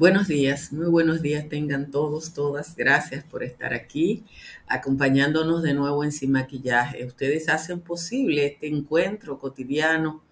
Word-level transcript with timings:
Buenos 0.00 0.28
días, 0.28 0.72
muy 0.72 0.86
buenos 0.86 1.20
días 1.20 1.46
tengan 1.50 1.90
todos, 1.90 2.32
todas. 2.32 2.74
Gracias 2.74 3.22
por 3.22 3.42
estar 3.42 3.74
aquí, 3.74 4.24
acompañándonos 4.66 5.62
de 5.62 5.74
nuevo 5.74 6.04
en 6.04 6.10
Sin 6.10 6.32
Maquillaje. 6.32 7.04
Ustedes 7.04 7.50
hacen 7.50 7.80
posible 7.80 8.46
este 8.46 8.66
encuentro 8.66 9.38
cotidiano 9.38 10.22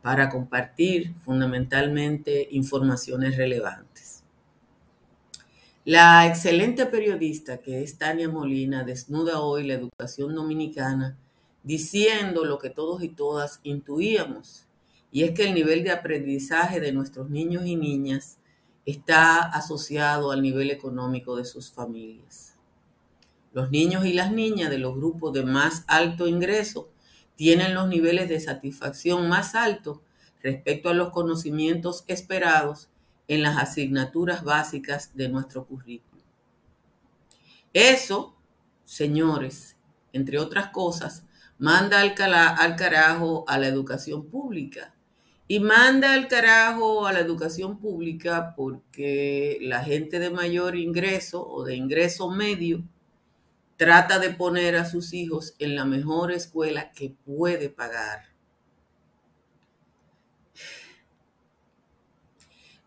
para 0.00 0.30
compartir 0.30 1.12
fundamentalmente 1.22 2.48
informaciones 2.50 3.36
relevantes. 3.36 4.22
La 5.84 6.26
excelente 6.26 6.86
periodista 6.86 7.58
que 7.58 7.82
es 7.82 7.98
Tania 7.98 8.30
Molina 8.30 8.84
desnuda 8.84 9.40
hoy 9.40 9.66
la 9.66 9.74
educación 9.74 10.34
dominicana 10.34 11.14
diciendo 11.62 12.46
lo 12.46 12.58
que 12.58 12.70
todos 12.70 13.02
y 13.02 13.10
todas 13.10 13.60
intuíamos, 13.64 14.64
y 15.12 15.24
es 15.24 15.32
que 15.32 15.44
el 15.46 15.52
nivel 15.52 15.84
de 15.84 15.90
aprendizaje 15.90 16.80
de 16.80 16.92
nuestros 16.92 17.28
niños 17.28 17.66
y 17.66 17.76
niñas 17.76 18.38
está 18.90 19.42
asociado 19.42 20.30
al 20.30 20.42
nivel 20.42 20.70
económico 20.70 21.36
de 21.36 21.44
sus 21.44 21.70
familias. 21.70 22.56
Los 23.52 23.70
niños 23.70 24.04
y 24.06 24.12
las 24.12 24.32
niñas 24.32 24.70
de 24.70 24.78
los 24.78 24.94
grupos 24.94 25.32
de 25.32 25.44
más 25.44 25.84
alto 25.86 26.26
ingreso 26.28 26.90
tienen 27.36 27.74
los 27.74 27.88
niveles 27.88 28.28
de 28.28 28.40
satisfacción 28.40 29.28
más 29.28 29.54
altos 29.54 30.00
respecto 30.42 30.88
a 30.88 30.94
los 30.94 31.10
conocimientos 31.10 32.04
esperados 32.06 32.88
en 33.28 33.42
las 33.42 33.58
asignaturas 33.58 34.44
básicas 34.44 35.16
de 35.16 35.28
nuestro 35.28 35.66
currículo. 35.66 36.22
Eso, 37.72 38.36
señores, 38.84 39.76
entre 40.12 40.38
otras 40.38 40.68
cosas, 40.68 41.24
manda 41.58 42.00
al, 42.00 42.14
al 42.18 42.76
carajo 42.76 43.44
a 43.46 43.58
la 43.58 43.68
educación 43.68 44.26
pública 44.26 44.94
y 45.50 45.58
manda 45.58 46.12
al 46.12 46.28
carajo 46.28 47.08
a 47.08 47.12
la 47.12 47.18
educación 47.18 47.80
pública 47.80 48.54
porque 48.54 49.58
la 49.60 49.82
gente 49.82 50.20
de 50.20 50.30
mayor 50.30 50.76
ingreso 50.76 51.44
o 51.44 51.64
de 51.64 51.74
ingreso 51.74 52.30
medio 52.30 52.84
trata 53.76 54.20
de 54.20 54.30
poner 54.30 54.76
a 54.76 54.88
sus 54.88 55.12
hijos 55.12 55.56
en 55.58 55.74
la 55.74 55.84
mejor 55.84 56.30
escuela 56.30 56.92
que 56.92 57.16
puede 57.26 57.68
pagar. 57.68 58.26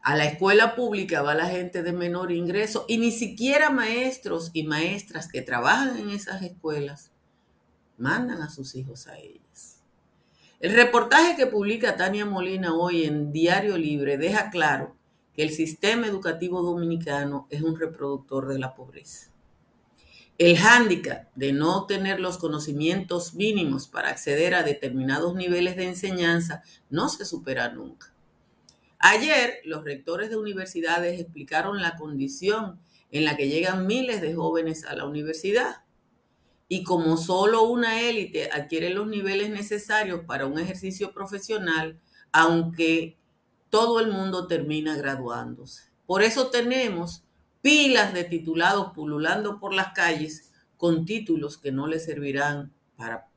A 0.02 0.16
la 0.16 0.24
escuela 0.24 0.74
pública 0.74 1.22
va 1.22 1.36
la 1.36 1.48
gente 1.48 1.84
de 1.84 1.92
menor 1.92 2.32
ingreso 2.32 2.86
y 2.88 2.98
ni 2.98 3.12
siquiera 3.12 3.72
maestros 3.72 4.52
y 4.54 4.64
maestras 4.64 5.28
que 5.28 5.42
trabajan 5.42 5.98
en 5.98 6.12
esas 6.12 6.42
escuelas 6.42 7.12
mandan 7.98 8.42
a 8.42 8.50
sus 8.50 8.74
hijos 8.76 9.08
a 9.08 9.18
ellas. 9.18 9.43
El 10.64 10.72
reportaje 10.76 11.36
que 11.36 11.46
publica 11.46 11.98
Tania 11.98 12.26
Molina 12.26 12.74
hoy 12.74 13.04
en 13.04 13.34
Diario 13.34 13.78
Libre 13.78 14.18
deja 14.18 14.50
claro 14.50 14.96
que 15.36 15.44
el 15.44 15.50
sistema 15.50 16.08
educativo 16.08 16.62
dominicano 16.62 17.48
es 17.50 17.64
un 17.64 17.78
reproductor 17.78 18.48
de 18.48 18.60
la 18.60 18.74
pobreza. 18.74 19.30
El 20.38 20.58
hándicap 20.58 21.28
de 21.36 21.52
no 21.52 21.86
tener 21.86 22.22
los 22.22 22.38
conocimientos 22.38 23.34
mínimos 23.34 23.90
para 23.90 24.08
acceder 24.08 24.56
a 24.56 24.64
determinados 24.64 25.36
niveles 25.36 25.76
de 25.76 25.84
enseñanza 25.84 26.64
no 26.90 27.10
se 27.10 27.26
supera 27.26 27.68
nunca. 27.68 28.14
Ayer, 29.00 29.56
los 29.66 29.84
rectores 29.84 30.30
de 30.30 30.38
universidades 30.38 31.20
explicaron 31.20 31.82
la 31.82 31.98
condición 31.98 32.80
en 33.12 33.26
la 33.26 33.36
que 33.36 33.50
llegan 33.50 33.86
miles 33.86 34.22
de 34.22 34.34
jóvenes 34.34 34.86
a 34.86 34.96
la 34.96 35.04
universidad 35.04 35.84
y 36.74 36.82
como 36.82 37.18
solo 37.18 37.66
una 37.66 38.02
élite 38.02 38.50
adquiere 38.52 38.90
los 38.90 39.06
niveles 39.06 39.52
necesarios 39.52 40.22
para 40.26 40.48
un 40.48 40.58
ejercicio 40.58 41.14
profesional, 41.14 42.00
aunque 42.32 43.16
todo 43.70 44.00
el 44.00 44.12
mundo 44.12 44.48
termina 44.48 44.96
graduándose. 44.96 45.84
Por 46.08 46.24
eso 46.24 46.48
tenemos 46.48 47.26
pilas 47.62 48.12
de 48.16 48.24
titulados 48.24 48.92
pululando 48.96 49.60
por 49.60 49.72
las 49.72 49.94
calles 49.94 50.52
con 50.76 51.06
títulos 51.06 51.60
que 51.60 51.72
no 51.72 51.86
les 51.86 52.06
servirán 52.06 52.74
para 52.98 53.28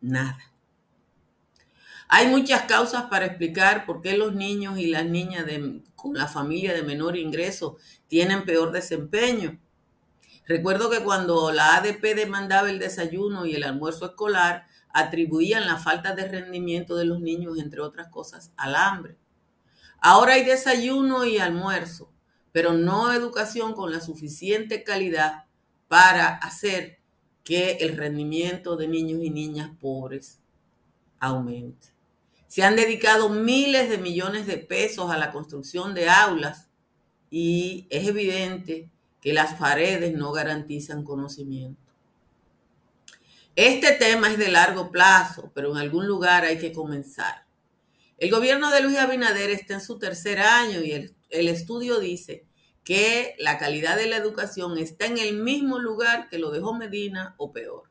nada. 0.00 0.38
Hay 2.06 2.28
muchas 2.28 2.62
causas 2.62 3.06
para 3.06 3.26
explicar 3.26 3.86
por 3.86 4.02
qué 4.02 4.16
los 4.16 4.36
niños 4.36 4.78
y 4.78 4.86
las 4.86 5.04
niñas 5.04 5.46
con 5.96 6.14
la 6.14 6.28
familia 6.28 6.74
de 6.74 6.84
menor 6.84 7.16
ingreso 7.16 7.76
tienen 8.06 8.44
peor 8.44 8.70
desempeño. 8.70 9.58
Recuerdo 10.48 10.88
que 10.88 11.00
cuando 11.00 11.52
la 11.52 11.76
ADP 11.76 12.14
demandaba 12.14 12.70
el 12.70 12.78
desayuno 12.78 13.44
y 13.44 13.54
el 13.54 13.64
almuerzo 13.64 14.06
escolar, 14.06 14.66
atribuían 14.94 15.66
la 15.66 15.76
falta 15.76 16.14
de 16.14 16.26
rendimiento 16.26 16.96
de 16.96 17.04
los 17.04 17.20
niños, 17.20 17.58
entre 17.58 17.82
otras 17.82 18.08
cosas, 18.08 18.50
al 18.56 18.74
hambre. 18.74 19.18
Ahora 20.00 20.34
hay 20.34 20.44
desayuno 20.44 21.26
y 21.26 21.36
almuerzo, 21.36 22.10
pero 22.50 22.72
no 22.72 23.12
educación 23.12 23.74
con 23.74 23.92
la 23.92 24.00
suficiente 24.00 24.84
calidad 24.84 25.44
para 25.86 26.28
hacer 26.28 26.98
que 27.44 27.72
el 27.80 27.98
rendimiento 27.98 28.76
de 28.76 28.88
niños 28.88 29.22
y 29.22 29.28
niñas 29.28 29.70
pobres 29.78 30.40
aumente. 31.20 31.88
Se 32.46 32.62
han 32.62 32.76
dedicado 32.76 33.28
miles 33.28 33.90
de 33.90 33.98
millones 33.98 34.46
de 34.46 34.56
pesos 34.56 35.10
a 35.10 35.18
la 35.18 35.30
construcción 35.30 35.92
de 35.92 36.08
aulas 36.08 36.68
y 37.30 37.86
es 37.90 38.08
evidente 38.08 38.90
que 39.20 39.32
las 39.32 39.54
paredes 39.54 40.14
no 40.14 40.32
garantizan 40.32 41.04
conocimiento. 41.04 41.80
Este 43.56 43.92
tema 43.92 44.30
es 44.30 44.38
de 44.38 44.50
largo 44.50 44.90
plazo, 44.92 45.50
pero 45.54 45.72
en 45.72 45.78
algún 45.78 46.06
lugar 46.06 46.44
hay 46.44 46.58
que 46.58 46.72
comenzar. 46.72 47.44
El 48.16 48.30
gobierno 48.30 48.70
de 48.70 48.82
Luis 48.82 48.98
Abinader 48.98 49.50
está 49.50 49.74
en 49.74 49.80
su 49.80 49.98
tercer 49.98 50.38
año 50.38 50.80
y 50.80 50.92
el, 50.92 51.16
el, 51.30 51.48
estudio 51.48 51.98
dice 51.98 52.46
que 52.84 53.34
la 53.38 53.58
calidad 53.58 53.96
de 53.96 54.06
la 54.06 54.16
educación 54.16 54.78
está 54.78 55.06
en 55.06 55.18
el 55.18 55.34
mismo 55.36 55.78
lugar 55.78 56.28
que 56.28 56.38
lo 56.38 56.50
dejó 56.50 56.74
Medina 56.74 57.34
o 57.36 57.52
peor. 57.52 57.88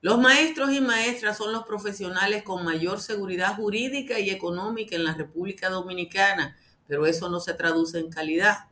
Los 0.00 0.20
maestros 0.20 0.72
y 0.72 0.80
maestras 0.80 1.38
son 1.38 1.52
los 1.52 1.64
profesionales 1.64 2.44
con 2.44 2.64
mayor 2.64 3.00
seguridad 3.00 3.56
jurídica 3.56 4.20
y 4.20 4.30
económica 4.30 4.94
en 4.94 5.02
la 5.02 5.14
República 5.14 5.70
Dominicana, 5.70 6.56
pero 6.86 7.06
eso 7.06 7.28
no 7.28 7.40
se 7.40 7.54
traduce 7.54 7.98
en 7.98 8.10
calidad. 8.10 8.68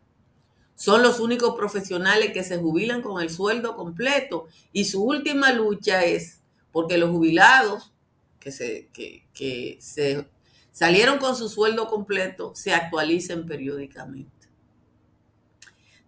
Son 0.75 1.03
los 1.03 1.21
únicos 1.21 1.55
profesionales 1.55 2.33
que 2.33 2.43
se 2.43 2.59
jubilan 2.59 3.01
con 3.01 3.23
el 3.23 3.31
sueldo 3.31 3.77
completo 3.77 4.49
y 4.73 4.87
su 4.87 5.05
última 5.05 5.53
lucha 5.53 6.05
es 6.05 6.41
porque 6.73 6.99
los 6.99 7.11
jubilados 7.11 7.93
que 8.41 8.51
se, 8.51 8.89
que, 8.93 9.79
se 9.81 10.27
salieron 10.73 11.19
con 11.19 11.37
su 11.37 11.49
sueldo 11.49 11.87
completo 11.87 12.53
se 12.55 12.75
actualicen 12.75 13.47
periódicamente. 13.47 14.31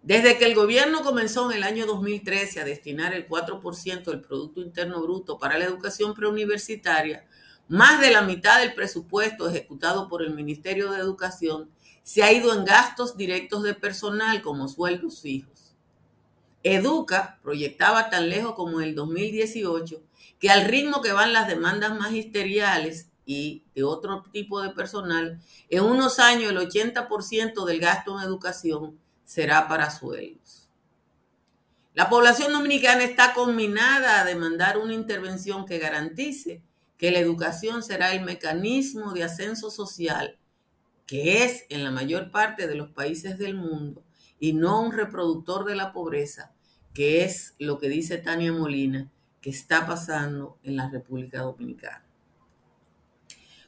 Desde 0.03 0.37
que 0.37 0.45
el 0.45 0.55
gobierno 0.55 1.01
comenzó 1.01 1.49
en 1.49 1.57
el 1.57 1.63
año 1.63 1.85
2013 1.85 2.59
a 2.61 2.65
destinar 2.65 3.13
el 3.13 3.27
4% 3.27 4.03
del 4.03 4.21
Producto 4.21 4.61
Interno 4.61 5.01
Bruto 5.01 5.37
para 5.37 5.57
la 5.57 5.65
educación 5.65 6.13
preuniversitaria, 6.13 7.25
más 7.67 7.99
de 7.99 8.11
la 8.11 8.21
mitad 8.21 8.59
del 8.59 8.73
presupuesto 8.73 9.49
ejecutado 9.49 10.07
por 10.07 10.21
el 10.21 10.33
Ministerio 10.33 10.91
de 10.91 10.99
Educación 10.99 11.69
se 12.07 12.23
ha 12.23 12.31
ido 12.31 12.53
en 12.53 12.63
gastos 12.63 13.17
directos 13.17 13.63
de 13.63 13.73
personal 13.73 14.41
como 14.41 14.69
sueldos 14.69 15.19
fijos. 15.19 15.75
Educa 16.63 17.37
proyectaba 17.43 18.09
tan 18.09 18.29
lejos 18.29 18.53
como 18.53 18.79
el 18.79 18.95
2018 18.95 20.01
que 20.39 20.49
al 20.49 20.63
ritmo 20.63 21.01
que 21.01 21.11
van 21.11 21.33
las 21.33 21.49
demandas 21.49 21.99
magisteriales 21.99 23.09
y 23.25 23.65
de 23.75 23.83
otro 23.83 24.23
tipo 24.31 24.61
de 24.61 24.69
personal, 24.69 25.41
en 25.69 25.83
unos 25.83 26.19
años 26.19 26.49
el 26.49 26.57
80% 26.59 27.65
del 27.65 27.79
gasto 27.81 28.17
en 28.17 28.23
educación 28.23 28.97
será 29.25 29.67
para 29.67 29.91
sueldos. 29.91 30.69
La 31.93 32.09
población 32.09 32.53
dominicana 32.53 33.03
está 33.03 33.33
combinada 33.33 34.21
a 34.21 34.23
demandar 34.23 34.77
una 34.77 34.93
intervención 34.93 35.65
que 35.65 35.77
garantice 35.77 36.61
que 36.97 37.11
la 37.11 37.19
educación 37.19 37.83
será 37.83 38.13
el 38.13 38.23
mecanismo 38.23 39.11
de 39.11 39.25
ascenso 39.25 39.69
social 39.69 40.39
que 41.07 41.45
es 41.45 41.65
en 41.69 41.83
la 41.83 41.89
mayor 41.89 42.31
parte 42.31 42.67
de 42.67 42.75
los 42.75 42.89
países 42.89 43.39
del 43.39 43.55
mundo 43.55 44.03
y 44.39 44.53
no 44.53 44.81
un 44.81 44.91
reproductor 44.91 45.65
de 45.65 45.75
la 45.75 45.93
pobreza, 45.93 46.53
que 46.93 47.23
es 47.23 47.55
lo 47.57 47.79
que 47.79 47.89
dice 47.89 48.17
Tania 48.17 48.51
Molina, 48.51 49.09
que 49.41 49.49
está 49.49 49.87
pasando 49.87 50.59
en 50.63 50.75
la 50.75 50.89
República 50.89 51.41
Dominicana. 51.41 52.03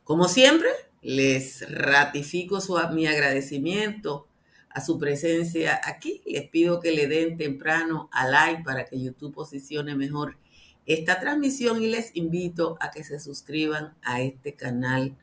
Como 0.03 0.27
siempre, 0.27 0.69
les 1.01 1.69
ratifico 1.71 2.59
mi 2.91 3.07
agradecimiento 3.07 4.27
a 4.69 4.81
su 4.81 4.99
presencia 4.99 5.79
aquí. 5.83 6.21
Les 6.25 6.49
pido 6.49 6.79
que 6.79 6.91
le 6.91 7.07
den 7.07 7.37
temprano 7.37 8.09
a 8.11 8.27
like 8.27 8.63
para 8.63 8.85
que 8.85 8.99
YouTube 8.99 9.33
posicione 9.33 9.95
mejor 9.95 10.37
esta 10.85 11.19
transmisión 11.19 11.81
y 11.83 11.87
les 11.87 12.15
invito 12.15 12.77
a 12.79 12.91
que 12.91 13.03
se 13.03 13.19
suscriban 13.19 13.95
a 14.01 14.21
este 14.21 14.55
canal 14.55 15.15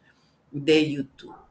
de 0.53 0.91
YouTube. 0.93 1.46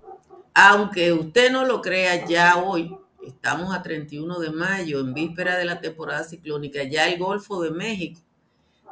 Aunque 0.57 1.11
usted 1.11 1.51
no 1.51 1.65
lo 1.65 1.81
crea, 1.81 2.25
ya 2.25 2.55
hoy, 2.63 2.97
estamos 3.27 3.75
a 3.75 3.83
31 3.83 4.39
de 4.39 4.51
mayo, 4.51 5.01
en 5.01 5.13
víspera 5.13 5.57
de 5.57 5.65
la 5.65 5.81
temporada 5.81 6.23
ciclónica, 6.23 6.81
ya 6.83 7.09
el 7.09 7.19
Golfo 7.19 7.61
de 7.61 7.71
México 7.71 8.21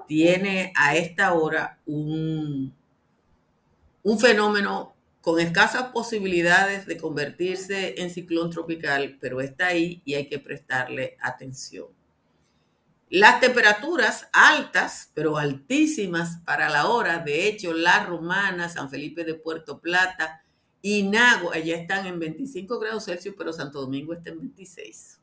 tiene 0.06 0.74
a 0.76 0.98
esta 0.98 1.32
hora 1.34 1.80
un, 1.86 2.76
un 4.04 4.20
fenómeno 4.20 4.94
con 5.22 5.40
escasas 5.40 5.84
posibilidades 5.94 6.86
de 6.86 6.98
convertirse 6.98 8.02
en 8.02 8.10
ciclón 8.10 8.50
tropical, 8.50 9.18
pero 9.22 9.40
está 9.40 9.68
ahí 9.68 10.02
y 10.04 10.16
hay 10.16 10.28
que 10.28 10.40
prestarle 10.40 11.16
atención. 11.22 11.88
Las 13.10 13.40
temperaturas 13.40 14.28
altas, 14.34 15.12
pero 15.14 15.38
altísimas 15.38 16.40
para 16.44 16.70
la 16.70 16.88
hora, 16.90 17.20
de 17.20 17.48
hecho, 17.48 17.72
La 17.72 18.04
Romana, 18.04 18.68
San 18.68 18.90
Felipe 18.90 19.24
de 19.24 19.36
Puerto 19.36 19.80
Plata 19.80 20.43
y 20.86 21.10
ya 21.10 21.78
están 21.78 22.06
en 22.06 22.20
25 22.20 22.78
grados 22.78 23.06
Celsius, 23.06 23.36
pero 23.38 23.54
Santo 23.54 23.80
Domingo 23.80 24.14
está 24.14 24.32
en 24.32 24.40
26. 24.40 25.18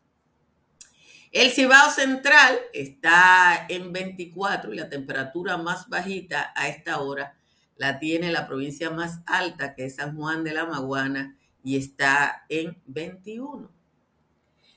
El 1.33 1.51
Cibao 1.51 1.91
Central 1.91 2.59
está 2.73 3.67
en 3.69 3.93
24 3.93 4.73
y 4.73 4.77
la 4.77 4.89
temperatura 4.89 5.59
más 5.59 5.87
bajita 5.91 6.53
a 6.57 6.69
esta 6.69 7.01
hora 7.01 7.37
la 7.77 7.99
tiene 7.99 8.33
la 8.33 8.49
provincia 8.49 8.89
más 8.91 9.21
alta, 9.27 9.75
que 9.75 9.85
es 9.85 9.97
San 9.97 10.17
Juan 10.17 10.45
de 10.45 10.55
la 10.55 10.65
Maguana, 10.65 11.37
y 11.63 11.77
está 11.77 12.47
en 12.49 12.81
21. 12.87 13.71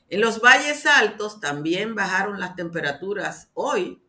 En 0.10 0.22
los 0.22 0.42
valles 0.42 0.86
altos 0.86 1.40
también 1.40 1.96
bajaron 1.96 2.42
las 2.42 2.58
temperaturas 2.58 3.50
hoy 3.54 4.02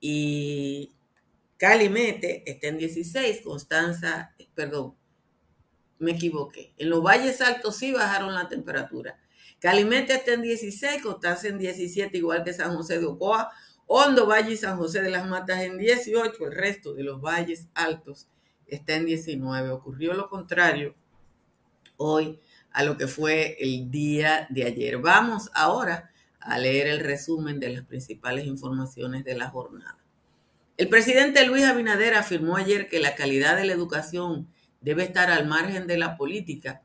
y 0.00 0.92
Calimete 1.56 2.48
está 2.48 2.68
en 2.68 2.78
16, 2.78 3.40
Constanza, 3.42 4.34
perdón, 4.54 4.94
me 6.02 6.12
equivoqué. 6.12 6.72
En 6.76 6.90
los 6.90 7.02
valles 7.02 7.40
altos 7.40 7.76
sí 7.76 7.92
bajaron 7.92 8.34
la 8.34 8.48
temperatura. 8.48 9.18
Calimete 9.60 10.14
está 10.14 10.32
en 10.32 10.42
16, 10.42 11.02
Constanza 11.02 11.48
en 11.48 11.58
17, 11.58 12.16
igual 12.18 12.42
que 12.42 12.52
San 12.52 12.74
José 12.76 12.98
de 12.98 13.06
Ocoa, 13.06 13.50
Hondo 13.86 14.26
Valle 14.26 14.52
y 14.52 14.56
San 14.56 14.76
José 14.76 15.02
de 15.02 15.10
las 15.10 15.28
Matas 15.28 15.60
en 15.60 15.78
18, 15.78 16.46
el 16.46 16.52
resto 16.52 16.94
de 16.94 17.04
los 17.04 17.20
valles 17.20 17.68
altos 17.74 18.26
está 18.66 18.94
en 18.94 19.06
19. 19.06 19.70
Ocurrió 19.70 20.14
lo 20.14 20.28
contrario 20.28 20.94
hoy 21.96 22.40
a 22.72 22.84
lo 22.84 22.96
que 22.96 23.06
fue 23.06 23.56
el 23.60 23.90
día 23.90 24.46
de 24.50 24.64
ayer. 24.64 24.98
Vamos 24.98 25.50
ahora 25.54 26.10
a 26.40 26.58
leer 26.58 26.88
el 26.88 27.00
resumen 27.00 27.60
de 27.60 27.68
las 27.68 27.84
principales 27.84 28.46
informaciones 28.46 29.24
de 29.24 29.36
la 29.36 29.48
jornada. 29.48 29.98
El 30.76 30.88
presidente 30.88 31.46
Luis 31.46 31.64
Abinader 31.64 32.14
afirmó 32.14 32.56
ayer 32.56 32.88
que 32.88 32.98
la 32.98 33.14
calidad 33.14 33.56
de 33.56 33.66
la 33.66 33.74
educación 33.74 34.48
debe 34.82 35.04
estar 35.04 35.30
al 35.30 35.46
margen 35.46 35.86
de 35.86 35.96
la 35.96 36.16
política 36.16 36.82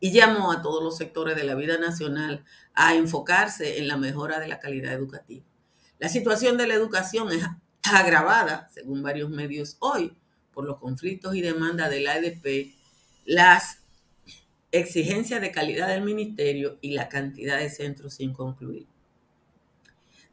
y 0.00 0.12
llamó 0.12 0.52
a 0.52 0.62
todos 0.62 0.82
los 0.82 0.96
sectores 0.96 1.36
de 1.36 1.44
la 1.44 1.54
vida 1.54 1.78
nacional 1.78 2.44
a 2.74 2.94
enfocarse 2.94 3.78
en 3.78 3.88
la 3.88 3.96
mejora 3.96 4.38
de 4.38 4.48
la 4.48 4.58
calidad 4.58 4.92
educativa. 4.92 5.44
La 5.98 6.08
situación 6.08 6.56
de 6.56 6.66
la 6.66 6.74
educación 6.74 7.32
es 7.32 7.44
agravada, 7.82 8.68
según 8.72 9.02
varios 9.02 9.30
medios 9.30 9.76
hoy, 9.80 10.16
por 10.52 10.64
los 10.64 10.78
conflictos 10.78 11.34
y 11.34 11.40
demandas 11.40 11.90
del 11.90 12.06
ADP, 12.06 12.74
las 13.24 13.80
exigencia 14.72 15.40
de 15.40 15.52
calidad 15.52 15.88
del 15.88 16.02
ministerio 16.02 16.78
y 16.80 16.92
la 16.92 17.08
cantidad 17.08 17.58
de 17.58 17.70
centros 17.70 18.14
sin 18.14 18.32
concluir. 18.32 18.86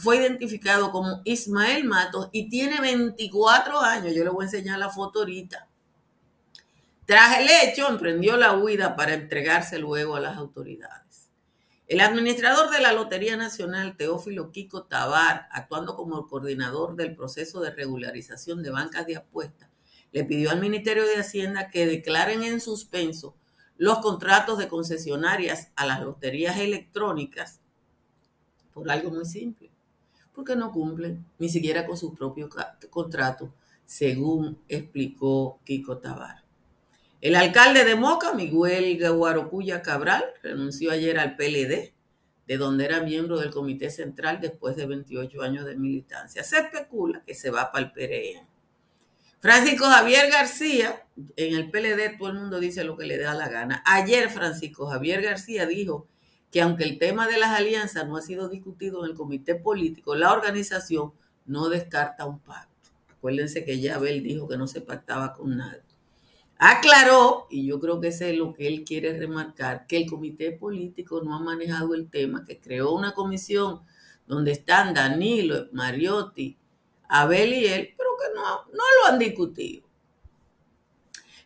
fue 0.01 0.17
identificado 0.17 0.91
como 0.91 1.21
Ismael 1.25 1.85
Matos 1.85 2.31
y 2.33 2.49
tiene 2.49 2.81
24 2.81 3.81
años. 3.81 4.15
Yo 4.15 4.25
le 4.25 4.31
voy 4.31 4.43
a 4.43 4.47
enseñar 4.47 4.79
la 4.79 4.89
foto 4.89 5.21
ahorita. 5.21 5.69
Tras 7.05 7.39
el 7.39 7.49
hecho, 7.63 7.89
emprendió 7.89 8.37
la 8.37 8.57
huida 8.57 8.97
para 8.97 9.15
entregarse 9.15 9.79
luego 9.79 10.17
a 10.17 10.21
las 10.21 10.37
autoridades. 10.37 11.29
El 11.87 12.01
administrador 12.01 12.71
de 12.71 12.81
la 12.81 12.93
Lotería 12.93 13.37
Nacional, 13.37 13.97
Teófilo 13.97 14.51
Kiko 14.51 14.85
Tabar, 14.85 15.49
actuando 15.53 15.95
como 15.95 16.27
coordinador 16.27 16.97
del 16.97 17.15
proceso 17.15 17.61
de 17.61 17.71
regularización 17.71 18.63
de 18.63 18.71
bancas 18.71 19.07
de 19.07 19.17
apuestas, 19.17 19.68
le 20.13 20.25
pidió 20.25 20.51
al 20.51 20.61
Ministerio 20.61 21.05
de 21.07 21.17
Hacienda 21.17 21.69
que 21.69 21.87
declaren 21.87 22.43
en 22.43 22.61
suspenso 22.61 23.35
los 23.77 23.99
contratos 23.99 24.59
de 24.59 24.69
concesionarias 24.69 25.71
a 25.77 25.87
las 25.87 26.01
loterías 26.01 26.59
electrónicas 26.59 27.61
por 28.75 28.91
algo 28.91 29.11
muy 29.11 29.25
simple, 29.25 29.71
porque 30.33 30.57
no 30.57 30.73
cumplen 30.73 31.25
ni 31.39 31.49
siquiera 31.49 31.87
con 31.87 31.97
su 31.97 32.15
propio 32.15 32.49
contrato, 32.91 33.53
según 33.85 34.59
explicó 34.69 35.59
Kiko 35.65 35.99
Tabar. 35.99 36.45
El 37.21 37.35
alcalde 37.35 37.85
de 37.85 37.97
Moca, 37.97 38.35
Miguel 38.35 38.99
Guarocuya 39.13 39.83
Cabral, 39.83 40.25
renunció 40.43 40.93
ayer 40.93 41.19
al 41.19 41.35
PLD, 41.35 41.93
de 42.47 42.57
donde 42.57 42.85
era 42.85 43.03
miembro 43.03 43.39
del 43.39 43.51
Comité 43.51 43.91
Central 43.91 44.41
después 44.41 44.77
de 44.77 44.87
28 44.87 45.43
años 45.43 45.65
de 45.65 45.77
militancia. 45.77 46.45
Se 46.45 46.59
especula 46.59 47.23
que 47.23 47.35
se 47.35 47.51
va 47.51 47.73
para 47.73 47.87
el 47.87 47.93
PRM. 47.93 48.47
Francisco 49.41 49.85
Javier 49.85 50.31
García, 50.31 51.07
en 51.37 51.55
el 51.55 51.71
PLD 51.71 52.19
todo 52.19 52.29
el 52.29 52.35
mundo 52.35 52.59
dice 52.59 52.83
lo 52.83 52.97
que 52.97 53.07
le 53.07 53.19
da 53.19 53.35
la 53.35 53.49
gana. 53.49 53.83
Ayer 53.87 54.31
Francisco 54.31 54.87
Javier 54.89 55.23
García 55.23 55.65
dijo 55.67 56.09
que 56.51 56.61
aunque 56.61 56.85
el 56.85 56.99
tema 56.99 57.29
de 57.29 57.39
las 57.39 57.51
alianzas 57.57 58.07
no 58.09 58.17
ha 58.17 58.23
sido 58.23 58.49
discutido 58.49 59.05
en 59.05 59.11
el 59.11 59.17
comité 59.17 59.55
político, 59.55 60.17
la 60.17 60.33
organización 60.33 61.13
no 61.47 61.69
descarta 61.69 62.25
un 62.25 62.41
pacto. 62.41 62.91
Acuérdense 63.11 63.65
que 63.65 63.81
ya 63.81 63.97
Abel 63.97 64.23
dijo 64.23 64.49
que 64.49 64.57
no 64.57 64.67
se 64.67 64.81
pactaba 64.81 65.33
con 65.33 65.57
nadie. 65.57 65.83
Aclaró, 66.59 67.47
y 67.51 67.67
yo 67.67 67.79
creo 67.79 68.01
que 68.01 68.09
ese 68.09 68.31
es 68.31 68.37
lo 68.37 68.53
que 68.53 68.67
él 68.67 68.83
quiere 68.85 69.17
remarcar, 69.17 69.87
que 69.87 69.97
el 69.97 70.11
comité 70.11 70.51
político 70.51 71.23
no 71.23 71.37
ha 71.37 71.41
manejado 71.41 71.95
el 71.95 72.11
tema, 72.11 72.45
que 72.45 72.59
creó 72.59 72.93
una 72.93 73.15
comisión 73.15 73.83
donde 74.27 74.51
están 74.51 74.93
Danilo, 74.93 75.69
Mariotti, 75.73 76.59
Abel 77.09 77.53
y 77.55 77.67
él, 77.67 77.95
pero 78.19 78.35
que 78.35 78.41
no, 78.41 78.65
no 78.73 78.83
lo 79.03 79.13
han 79.13 79.19
discutido. 79.19 79.89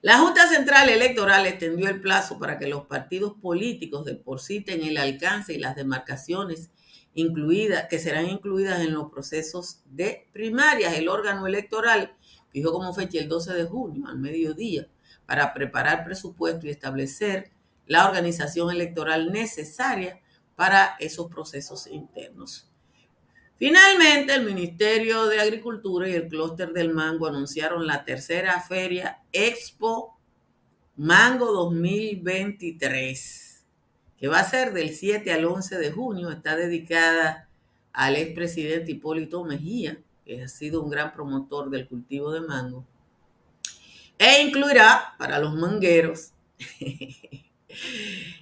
La 0.01 0.19
Junta 0.19 0.49
Central 0.49 0.89
Electoral 0.89 1.47
extendió 1.47 1.89
el 1.89 2.01
plazo 2.01 2.37
para 2.39 2.59
que 2.59 2.67
los 2.67 2.87
partidos 2.87 3.35
políticos 3.41 4.05
depositen 4.05 4.83
el 4.83 4.97
alcance 4.97 5.55
y 5.55 5.59
las 5.59 5.77
demarcaciones 5.77 6.71
incluidas, 7.15 7.87
que 7.89 8.01
serán 8.01 8.29
incluidas 8.29 8.81
en 8.81 8.95
los 8.95 9.13
procesos 9.13 9.81
de 9.85 10.27
primarias. 10.33 10.95
El 10.95 11.09
órgano 11.09 11.47
electoral 11.47 12.17
fijó 12.49 12.73
como 12.73 12.93
fecha 12.93 13.21
el 13.21 13.29
12 13.29 13.55
de 13.55 13.65
junio 13.65 14.09
al 14.09 14.19
mediodía 14.19 14.89
para 15.25 15.55
preparar 15.55 16.05
presupuesto 16.05 16.67
y 16.67 16.71
establecer 16.71 17.53
la 17.87 18.09
organización 18.09 18.71
electoral 18.71 19.31
necesaria 19.31 20.21
para 20.57 20.97
esos 20.99 21.31
procesos 21.31 21.87
internos. 21.87 22.72
Finalmente, 23.57 24.35
el 24.35 24.45
Ministerio 24.45 25.27
de 25.27 25.41
Agricultura 25.41 26.09
y 26.09 26.15
el 26.15 26.29
Clúster 26.29 26.73
del 26.73 26.93
Mango 26.93 27.27
anunciaron 27.27 27.87
la 27.87 28.05
tercera 28.05 28.61
feria 28.61 29.23
Expo 29.31 30.19
Mango 30.97 31.53
2023, 31.53 33.65
que 34.17 34.29
va 34.29 34.41
a 34.41 34.51
ser 34.51 34.73
del 34.73 34.95
7 34.95 35.33
al 35.33 35.45
11 35.45 35.79
de 35.79 35.91
junio. 35.91 36.31
Está 36.31 36.57
dedicada 36.57 37.49
al 37.93 38.17
expresidente 38.17 38.93
Hipólito 38.93 39.45
Mejía, 39.45 39.99
que 40.25 40.43
ha 40.43 40.49
sido 40.49 40.83
un 40.83 40.91
gran 40.91 41.13
promotor 41.13 41.71
del 41.71 41.89
cultivo 41.89 42.33
de 42.33 42.41
mango. 42.41 42.87
E 44.19 44.43
incluirá 44.43 45.15
para 45.19 45.39
los 45.39 45.55
mangueros 45.55 46.33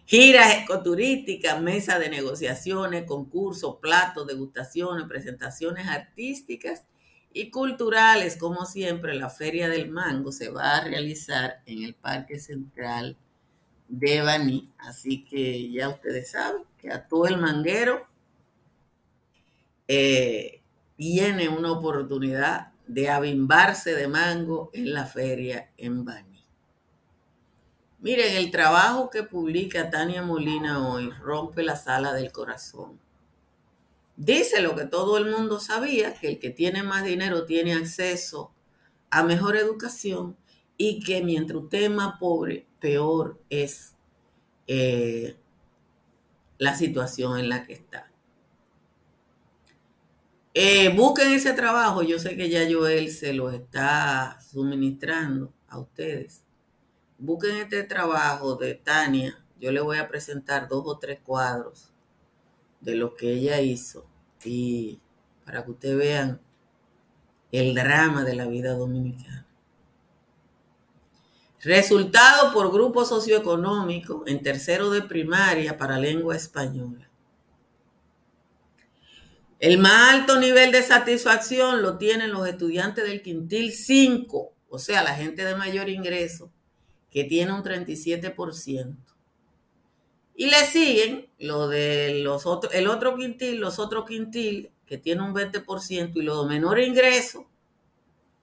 giras 0.07 0.63
ecoturísticas, 0.63 1.61
mesa 1.61 1.99
de 1.99 2.09
negociaciones, 2.09 3.05
concursos, 3.05 3.77
platos, 3.81 4.27
degustaciones, 4.27 5.07
presentaciones 5.07 5.87
artísticas 5.87 6.85
y 7.33 7.51
culturales, 7.51 8.37
como 8.37 8.67
siempre, 8.67 9.15
la 9.15 9.31
Feria 9.31 9.69
del 9.69 9.91
Mango 9.91 10.33
se 10.33 10.51
va 10.51 10.79
a 10.79 10.85
realizar 10.85 11.63
en 11.67 11.85
el 11.85 11.95
Parque 11.95 12.41
Central 12.41 13.17
de 13.89 14.23
Baní. 14.23 14.69
Así 14.79 15.25
que 15.25 15.71
ya 15.71 15.89
ustedes 15.89 16.33
saben 16.33 16.63
que 16.79 16.91
a 16.93 17.07
todo 17.07 17.27
el 17.27 17.39
manguero 17.39 18.07
eh, 19.87 20.61
tiene 20.97 21.49
una 21.49 21.73
oportunidad 21.73 22.73
de 22.87 23.09
avimbarse 23.09 23.95
de 23.95 24.09
mango 24.09 24.71
en 24.73 24.93
la 24.93 25.07
feria 25.07 25.71
en 25.77 26.05
Baní. 26.05 26.30
Miren, 28.01 28.37
el 28.37 28.51
trabajo 28.51 29.11
que 29.11 29.23
publica 29.23 29.91
Tania 29.91 30.23
Molina 30.23 30.89
hoy 30.89 31.11
rompe 31.11 31.63
la 31.63 31.77
sala 31.77 32.13
del 32.13 32.33
corazón 32.33 32.99
Dice 34.21 34.61
lo 34.61 34.77
que 34.77 34.85
todo 34.85 35.17
el 35.17 35.31
mundo 35.31 35.61
sabía, 35.61 36.13
que 36.13 36.29
el 36.29 36.39
que 36.39 36.51
tiene 36.51 36.83
más 36.83 37.05
dinero 37.05 37.47
tiene 37.47 37.73
acceso 37.73 38.53
a 39.09 39.23
mejor 39.23 39.57
educación 39.57 40.37
y 40.77 41.01
que 41.01 41.23
mientras 41.23 41.63
usted 41.63 41.85
es 41.85 41.91
más 41.91 42.19
pobre, 42.21 42.67
peor 42.81 43.41
es 43.49 43.95
eh, 44.67 45.39
la 46.59 46.77
situación 46.77 47.39
en 47.39 47.49
la 47.49 47.65
que 47.65 47.73
está. 47.73 48.11
Eh, 50.53 50.95
busquen 50.95 51.31
ese 51.33 51.55
trabajo, 51.55 52.03
yo 52.03 52.19
sé 52.19 52.37
que 52.37 52.51
ya 52.51 52.71
Joel 52.71 53.11
se 53.11 53.33
lo 53.33 53.51
está 53.51 54.39
suministrando 54.53 55.51
a 55.67 55.79
ustedes. 55.79 56.43
Busquen 57.23 57.57
este 57.57 57.83
trabajo 57.83 58.57
de 58.57 58.75
Tania, 58.75 59.45
yo 59.61 59.71
le 59.73 59.83
voy 59.83 59.99
a 59.99 60.09
presentar 60.09 60.69
dos 60.69 60.85
o 60.87 60.99
tres 60.99 61.21
cuadros 61.21 61.93
de 62.81 62.95
lo 62.95 63.15
que 63.15 63.31
ella 63.35 63.61
hizo 63.61 64.07
y 64.43 64.99
para 65.45 65.63
que 65.63 65.71
ustedes 65.71 65.99
vean 65.99 66.41
el 67.53 67.75
drama 67.75 68.25
de 68.25 68.35
la 68.35 68.47
vida 68.47 68.73
dominicana. 68.73 69.47
Resultado 71.63 72.55
por 72.55 72.73
grupo 72.73 73.05
socioeconómico 73.05 74.25
en 74.27 74.43
tercero 74.43 74.89
de 74.89 75.03
primaria 75.03 75.77
para 75.77 75.99
lengua 75.99 76.35
española. 76.37 77.11
El 79.59 79.77
más 79.77 80.15
alto 80.15 80.41
nivel 80.41 80.73
de 80.73 80.83
satisfacción 80.83 81.83
lo 81.83 81.99
tienen 81.99 82.33
los 82.33 82.49
estudiantes 82.49 83.05
del 83.05 83.21
quintil 83.21 83.73
5, 83.73 84.55
o 84.71 84.79
sea, 84.79 85.03
la 85.03 85.15
gente 85.15 85.45
de 85.45 85.55
mayor 85.55 85.91
ingreso, 85.91 86.51
que 87.11 87.25
tiene 87.25 87.53
un 87.53 87.63
37%. 87.63 88.97
Y 90.35 90.47
le 90.47 90.65
siguen 90.65 91.29
lo 91.39 91.69
de 91.69 92.21
los 92.23 92.47
otros, 92.47 92.73
el 92.75 92.87
otro 92.87 93.17
quintil, 93.17 93.61
los 93.61 93.79
otros 93.79 94.07
quintil, 94.07 94.71
que 94.87 94.99
tiene 94.99 95.23
un 95.23 95.35
20%, 95.35 96.13
y 96.17 96.23
los 96.23 96.43
de 96.43 96.49
menor 96.49 96.81
ingreso, 96.81 97.47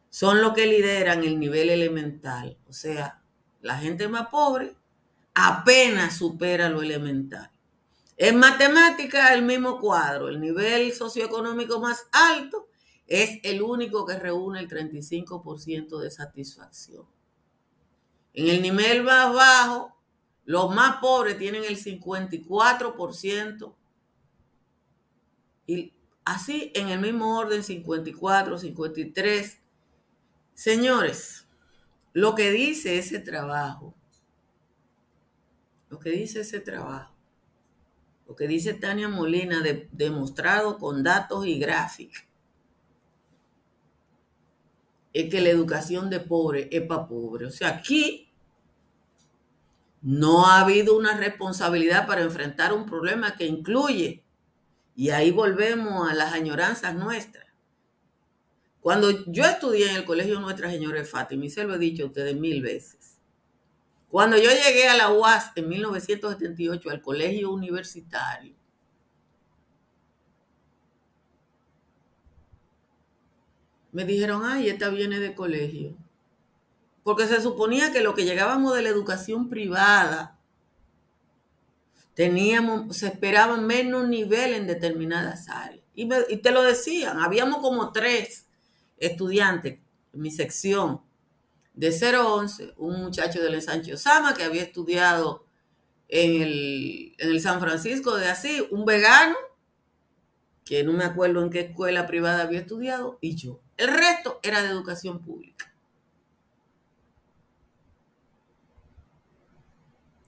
son 0.09 0.41
los 0.41 0.53
que 0.53 0.67
lideran 0.67 1.24
el 1.24 1.39
nivel 1.39 1.69
elemental. 1.69 2.57
O 2.67 2.74
sea, 2.74 3.21
la 3.62 3.77
gente 3.77 4.07
más 4.07 4.27
pobre 4.27 4.75
apenas 5.33 6.17
supera 6.17 6.69
lo 6.69 6.81
elemental. 6.81 7.51
En 8.15 8.38
matemática, 8.38 9.33
el 9.33 9.43
mismo 9.43 9.79
cuadro. 9.79 10.29
El 10.29 10.41
nivel 10.41 10.91
socioeconómico 10.93 11.79
más 11.79 12.07
alto 12.12 12.67
es 13.05 13.39
el 13.43 13.62
único 13.62 14.05
que 14.05 14.17
reúne 14.17 14.59
el 14.59 14.67
35% 14.67 16.00
de 16.00 16.09
satisfacción. 16.09 17.05
En 18.34 18.48
el 18.48 18.62
nivel 18.62 19.03
más 19.03 19.34
bajo, 19.34 19.96
los 20.46 20.74
más 20.74 20.98
pobres 20.98 21.38
tienen 21.38 21.63
el 21.63 21.77
54%. 21.77 23.75
Y 25.65 25.93
así 26.24 26.72
en 26.75 26.89
el 26.89 27.00
mismo 27.00 27.38
orden, 27.38 27.63
54, 27.63 28.57
53. 28.57 29.60
Señores, 30.53 31.48
lo 32.13 32.36
que 32.36 32.51
dice 32.51 32.98
ese 32.98 33.19
trabajo, 33.19 33.93
lo 35.89 36.00
que 36.00 36.10
dice 36.12 36.41
ese 36.41 36.60
trabajo, 36.60 37.13
lo 38.27 38.36
que 38.36 38.48
dice 38.48 38.74
Tania 38.74 39.07
Molina, 39.07 39.62
demostrado 39.91 40.77
con 40.77 41.03
datos 41.03 41.46
y 41.46 41.60
gráficos, 41.60 42.26
es 45.17 45.31
que 45.31 45.41
la 45.41 45.50
educación 45.50 46.12
de 46.12 46.19
pobre 46.19 46.69
es 46.71 46.83
para 46.83 47.07
pobre. 47.07 47.47
O 47.47 47.51
sea, 47.51 47.69
aquí 47.69 48.31
no 50.01 50.45
ha 50.45 50.62
habido 50.62 50.95
una 50.95 51.17
responsabilidad 51.17 52.05
para 52.05 52.21
enfrentar 52.21 52.71
un 52.71 52.86
problema 52.86 53.36
que 53.36 53.47
incluye, 53.47 54.24
y 54.95 55.09
ahí 55.09 55.31
volvemos 55.31 56.09
a 56.09 56.13
las 56.13 56.33
añoranzas 56.33 56.93
nuestras. 56.93 57.45
Cuando 58.79 59.25
yo 59.25 59.43
estudié 59.43 59.89
en 59.89 59.95
el 59.95 60.05
colegio 60.05 60.39
Nuestra 60.39 60.69
Señora 60.69 61.00
de 61.00 61.05
Fátima, 61.05 61.45
y 61.45 61.50
se 61.50 61.63
lo 61.63 61.75
he 61.75 61.79
dicho 61.79 62.03
a 62.03 62.07
ustedes 62.07 62.36
mil 62.36 62.62
veces, 62.62 63.17
cuando 64.07 64.38
yo 64.38 64.50
llegué 64.51 64.88
a 64.88 64.95
la 64.95 65.12
UAS 65.12 65.51
en 65.55 65.67
1978 65.67 66.89
al 66.91 67.01
colegio 67.01 67.51
universitario, 67.51 68.56
me 74.05 74.05
dijeron, 74.05 74.43
ay, 74.45 74.69
esta 74.69 74.89
viene 74.89 75.19
de 75.19 75.33
colegio 75.33 75.95
porque 77.07 77.25
se 77.25 77.41
suponía 77.41 77.93
que 77.93 78.01
lo 78.01 78.13
que 78.13 78.25
llegábamos 78.25 78.75
de 78.75 78.81
la 78.81 78.89
educación 78.89 79.47
privada, 79.47 80.37
teníamos, 82.15 82.97
se 82.97 83.07
esperaba 83.07 83.55
menos 83.55 84.09
nivel 84.09 84.53
en 84.53 84.67
determinadas 84.67 85.47
áreas. 85.47 85.85
Y, 85.95 86.05
te 86.09 86.51
lo 86.51 86.63
decían, 86.63 87.21
habíamos 87.21 87.59
como 87.59 87.93
tres 87.93 88.45
estudiantes 88.97 89.79
en 90.13 90.21
mi 90.21 90.31
sección 90.31 90.99
de 91.73 91.93
0 91.93 92.19
a 92.19 92.33
11, 92.33 92.73
un 92.75 92.99
muchacho 93.03 93.41
del 93.41 93.53
ensanche 93.53 93.93
Osama 93.93 94.33
que 94.33 94.43
había 94.43 94.63
estudiado 94.63 95.45
en 96.09 96.41
el, 96.41 97.15
en 97.19 97.29
el 97.29 97.39
San 97.39 97.61
Francisco 97.61 98.17
de 98.17 98.27
así, 98.27 98.67
un 98.69 98.83
vegano, 98.83 99.37
que 100.67 100.83
no 100.83 100.93
me 100.93 101.05
acuerdo 101.05 101.41
en 101.43 101.50
qué 101.50 101.62
escuela 101.62 102.07
privada 102.07 102.43
había 102.43 102.59
estudiado, 102.59 103.17
y 103.21 103.36
yo. 103.36 103.59
El 103.77 103.89
resto 103.89 104.39
era 104.43 104.62
de 104.62 104.69
educación 104.69 105.19
pública. 105.19 105.74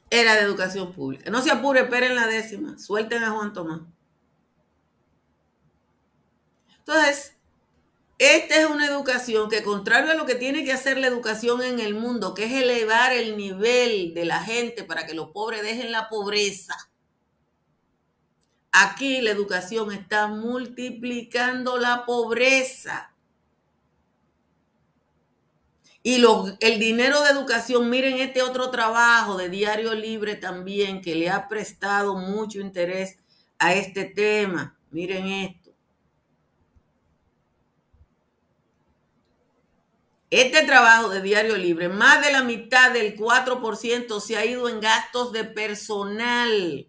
era 0.10 0.36
de 0.36 0.42
educación 0.42 0.92
pública. 0.92 1.30
No 1.30 1.42
se 1.42 1.52
apure, 1.52 1.82
esperen 1.82 2.16
la 2.16 2.28
décima, 2.28 2.78
suelten 2.78 3.24
a 3.24 3.32
Juan 3.32 3.54
Tomás. 3.54 3.82
Entonces, 6.80 7.36
esta 8.18 8.56
es 8.56 8.66
una 8.66 8.88
educación 8.88 9.50
que, 9.50 9.64
contrario 9.64 10.12
a 10.12 10.16
lo 10.16 10.26
que 10.26 10.36
tiene 10.36 10.66
que 10.66 10.74
hacer 10.74 10.98
la 10.98 11.08
educación 11.08 11.62
en 11.62 11.80
el 11.80 11.94
mundo, 11.94 12.34
que 12.34 12.46
es 12.46 12.52
elevar 12.52 13.14
el 13.14 13.38
nivel 13.38 14.14
de 14.14 14.26
la 14.26 14.42
gente 14.42 14.84
para 14.84 15.06
que 15.06 15.14
los 15.14 15.30
pobres 15.30 15.62
dejen 15.62 15.92
la 15.92 16.10
pobreza, 16.10 16.89
aquí 18.72 19.22
la 19.22 19.32
educación 19.32 19.92
está 19.92 20.28
multiplicando 20.28 21.78
la 21.78 22.06
pobreza. 22.06 23.14
Y 26.02 26.24
el 26.62 26.80
dinero 26.80 27.22
de 27.24 27.30
educación, 27.30 27.90
miren 27.90 28.20
este 28.20 28.42
otro 28.42 28.72
trabajo 28.72 29.38
de 29.38 29.50
Diario 29.50 29.94
Libre 29.94 30.36
también 30.36 31.02
que 31.02 31.14
le 31.14 31.30
ha 31.30 31.48
prestado 31.48 32.16
mucho 32.16 32.60
interés 32.62 33.18
a 33.58 33.74
este 33.74 34.06
tema. 34.06 34.78
Miren 34.92 35.28
esto. 35.28 35.72
Este 40.32 40.64
trabajo 40.64 41.10
de 41.10 41.22
Diario 41.22 41.58
Libre, 41.58 41.90
más 41.90 42.24
de 42.24 42.32
la 42.32 42.44
mitad 42.44 42.92
del 42.92 43.18
4% 43.18 44.22
se 44.22 44.38
ha 44.38 44.46
ido 44.46 44.70
en 44.70 44.80
gastos 44.80 45.34
de 45.34 45.44
personal. 45.44 46.88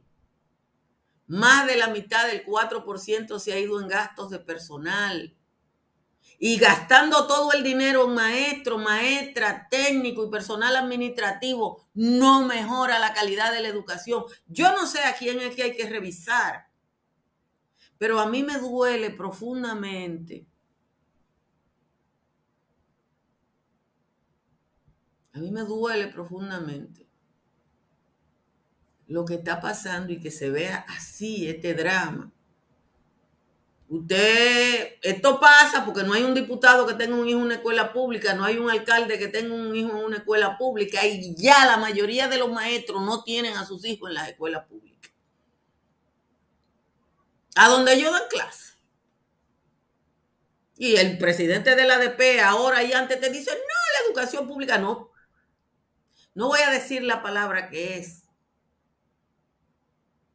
Más 1.30 1.64
de 1.68 1.76
la 1.76 1.86
mitad 1.86 2.26
del 2.26 2.44
4% 2.44 3.38
se 3.38 3.52
ha 3.52 3.58
ido 3.60 3.80
en 3.80 3.86
gastos 3.86 4.30
de 4.30 4.40
personal 4.40 5.32
y 6.40 6.58
gastando 6.58 7.28
todo 7.28 7.52
el 7.52 7.62
dinero 7.62 8.06
en 8.08 8.14
maestro, 8.16 8.78
maestra, 8.78 9.68
técnico 9.70 10.24
y 10.24 10.28
personal 10.28 10.74
administrativo, 10.74 11.86
no 11.94 12.44
mejora 12.44 12.98
la 12.98 13.14
calidad 13.14 13.52
de 13.52 13.60
la 13.60 13.68
educación. 13.68 14.24
Yo 14.48 14.72
no 14.72 14.88
sé 14.88 15.04
a 15.04 15.14
quién 15.14 15.38
es 15.38 15.54
que 15.54 15.62
hay 15.62 15.76
que 15.76 15.88
revisar, 15.88 16.66
Pero 17.96 18.18
a 18.18 18.26
mí 18.26 18.42
me 18.42 18.58
duele 18.58 19.10
profundamente. 19.10 20.48
A 25.32 25.38
mí 25.38 25.52
me 25.52 25.60
duele 25.60 26.08
profundamente 26.08 27.09
lo 29.10 29.24
que 29.24 29.34
está 29.34 29.60
pasando 29.60 30.12
y 30.12 30.20
que 30.20 30.30
se 30.30 30.50
vea 30.50 30.86
así 30.88 31.48
este 31.48 31.74
drama. 31.74 32.30
Usted, 33.88 34.98
esto 35.02 35.40
pasa 35.40 35.84
porque 35.84 36.04
no 36.04 36.12
hay 36.12 36.22
un 36.22 36.32
diputado 36.32 36.86
que 36.86 36.94
tenga 36.94 37.16
un 37.16 37.28
hijo 37.28 37.40
en 37.40 37.46
una 37.46 37.54
escuela 37.56 37.92
pública, 37.92 38.34
no 38.34 38.44
hay 38.44 38.56
un 38.56 38.70
alcalde 38.70 39.18
que 39.18 39.26
tenga 39.26 39.52
un 39.52 39.74
hijo 39.74 39.90
en 39.90 40.04
una 40.04 40.18
escuela 40.18 40.56
pública 40.56 41.04
y 41.04 41.34
ya 41.34 41.66
la 41.66 41.76
mayoría 41.76 42.28
de 42.28 42.38
los 42.38 42.52
maestros 42.52 43.02
no 43.02 43.24
tienen 43.24 43.56
a 43.56 43.66
sus 43.66 43.84
hijos 43.84 44.10
en 44.10 44.14
las 44.14 44.28
escuelas 44.28 44.66
públicas. 44.66 45.10
A 47.56 47.68
donde 47.68 48.00
yo 48.00 48.12
dan 48.12 48.22
clase. 48.30 48.74
Y 50.76 50.94
el 50.94 51.18
presidente 51.18 51.74
de 51.74 51.84
la 51.84 51.96
ADP 51.96 52.42
ahora 52.44 52.84
y 52.84 52.92
antes 52.92 53.20
te 53.20 53.28
dice, 53.28 53.50
no, 53.50 53.56
la 53.56 54.06
educación 54.06 54.46
pública 54.46 54.78
no. 54.78 55.10
No 56.32 56.46
voy 56.46 56.60
a 56.60 56.70
decir 56.70 57.02
la 57.02 57.24
palabra 57.24 57.70
que 57.70 57.98
es. 57.98 58.29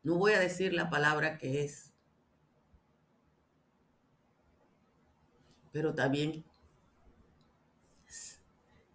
No 0.06 0.18
voy 0.18 0.34
a 0.34 0.40
decir 0.40 0.72
la 0.72 0.92
palabra 0.92 1.36
que 1.40 1.64
es. 1.64 1.92
Pero 5.72 5.96
también 5.96 6.46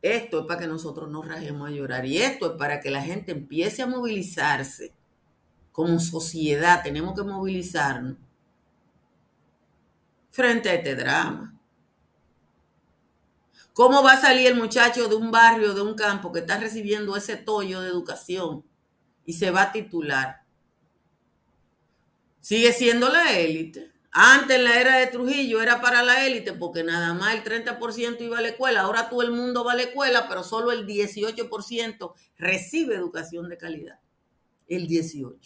esto 0.03 0.41
es 0.41 0.47
para 0.47 0.61
que 0.61 0.69
nosotros 0.69 1.11
nos 1.11 1.27
rajemos 1.27 1.69
a 1.69 1.73
llorar 1.73 2.07
y 2.07 2.19
esto 2.19 2.53
es 2.53 2.57
para 2.57 2.81
que 2.81 2.91
la 2.91 3.03
gente 3.03 3.33
empiece 3.33 3.83
a 3.83 3.89
movilizarse. 3.89 4.95
Como 5.73 5.99
sociedad 5.99 6.81
tenemos 6.85 7.17
que 7.17 7.25
movilizarnos 7.25 8.17
frente 10.31 10.71
a 10.71 10.75
este 10.75 10.95
drama. 10.95 11.61
¿Cómo 13.73 14.05
va 14.05 14.13
a 14.13 14.21
salir 14.21 14.47
el 14.47 14.57
muchacho 14.57 15.09
de 15.09 15.17
un 15.17 15.33
barrio, 15.33 15.75
de 15.75 15.83
un 15.83 15.97
campo 15.97 16.31
que 16.31 16.39
está 16.39 16.57
recibiendo 16.59 17.17
ese 17.17 17.37
tollo 17.37 17.81
de 17.81 17.89
educación 17.89 18.65
y 19.27 19.33
se 19.33 19.51
va 19.51 19.63
a 19.63 19.73
titular? 19.73 20.41
Sigue 22.41 22.73
siendo 22.73 23.09
la 23.09 23.39
élite. 23.39 23.93
Antes 24.13 24.57
en 24.57 24.65
la 24.65 24.81
era 24.81 24.97
de 24.97 25.07
Trujillo 25.07 25.63
era 25.63 25.81
para 25.81 26.03
la 26.03 26.27
élite 26.27 26.53
porque 26.53 26.83
nada 26.83 27.15
más 27.15 27.35
el 27.35 27.45
30% 27.45 28.21
iba 28.21 28.39
a 28.39 28.43
la 28.43 28.49
escuela. 28.49 28.81
Ahora 28.81 29.09
todo 29.09 29.23
el 29.23 29.31
mundo 29.31 29.65
va 29.65 29.73
a 29.73 29.77
la 29.77 29.83
escuela, 29.83 30.27
pero 30.29 30.43
solo 30.43 30.73
el 30.73 30.87
18% 30.87 32.15
recibe 32.37 32.97
educación 32.97 33.49
de 33.49 33.57
calidad. 33.57 34.01
El 34.67 34.89
18%. 34.89 35.39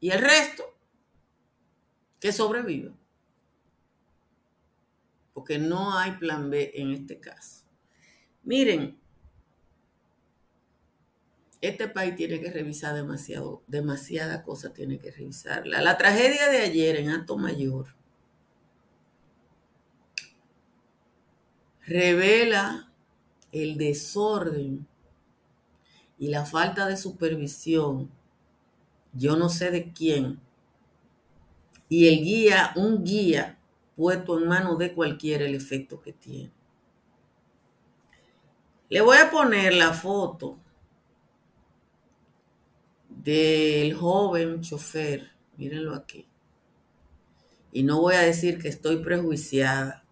Y 0.00 0.10
el 0.10 0.20
resto, 0.20 0.64
que 2.20 2.32
sobrevive. 2.32 2.92
Porque 5.32 5.58
no 5.58 5.96
hay 5.96 6.12
plan 6.12 6.50
B 6.50 6.70
en 6.74 6.92
este 6.92 7.18
caso. 7.18 7.64
Miren, 8.44 9.00
este 11.60 11.88
país 11.88 12.14
tiene 12.14 12.40
que 12.40 12.52
revisar 12.52 12.94
demasiado, 12.94 13.62
demasiada 13.66 14.42
cosa 14.42 14.72
tiene 14.72 14.98
que 14.98 15.10
revisarla. 15.10 15.82
La 15.82 15.98
tragedia 15.98 16.48
de 16.48 16.58
ayer 16.58 16.96
en 16.96 17.10
Alto 17.10 17.36
Mayor 17.36 17.86
revela 21.86 22.92
el 23.50 23.76
desorden 23.76 24.86
y 26.18 26.28
la 26.28 26.44
falta 26.44 26.86
de 26.86 26.96
supervisión, 26.96 28.10
yo 29.12 29.36
no 29.36 29.48
sé 29.48 29.70
de 29.70 29.92
quién, 29.92 30.40
y 31.88 32.08
el 32.08 32.22
guía, 32.22 32.72
un 32.76 33.04
guía 33.04 33.58
puesto 33.96 34.38
en 34.38 34.46
manos 34.46 34.78
de 34.78 34.92
cualquiera 34.92 35.44
el 35.44 35.54
efecto 35.54 36.00
que 36.00 36.12
tiene. 36.12 36.52
Le 38.90 39.00
voy 39.00 39.16
a 39.18 39.30
poner 39.30 39.74
la 39.74 39.92
foto 39.92 40.58
del 43.22 43.94
joven 43.94 44.60
chofer, 44.62 45.32
mírenlo 45.56 45.94
aquí. 45.94 46.26
Y 47.72 47.82
no 47.82 48.00
voy 48.00 48.14
a 48.14 48.20
decir 48.20 48.60
que 48.60 48.68
estoy 48.68 49.02
prejuiciada. 49.02 50.04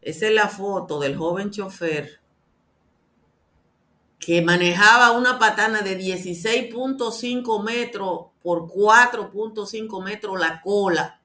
Esa 0.00 0.26
es 0.26 0.34
la 0.34 0.48
foto 0.48 0.98
del 0.98 1.16
joven 1.16 1.50
chofer 1.50 2.20
que 4.18 4.40
manejaba 4.40 5.12
una 5.12 5.38
patana 5.38 5.82
de 5.82 5.98
16.5 5.98 7.62
metros 7.62 8.26
por 8.42 8.68
4.5 8.68 10.04
metros 10.04 10.38
la 10.38 10.60
cola, 10.60 11.20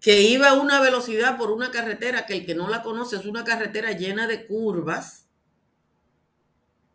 que 0.00 0.22
iba 0.22 0.48
a 0.48 0.54
una 0.54 0.80
velocidad 0.80 1.36
por 1.36 1.50
una 1.50 1.70
carretera 1.70 2.24
que 2.24 2.34
el 2.34 2.46
que 2.46 2.54
no 2.54 2.68
la 2.68 2.82
conoce 2.82 3.16
es 3.16 3.26
una 3.26 3.44
carretera 3.44 3.92
llena 3.92 4.26
de 4.26 4.46
curvas 4.46 5.27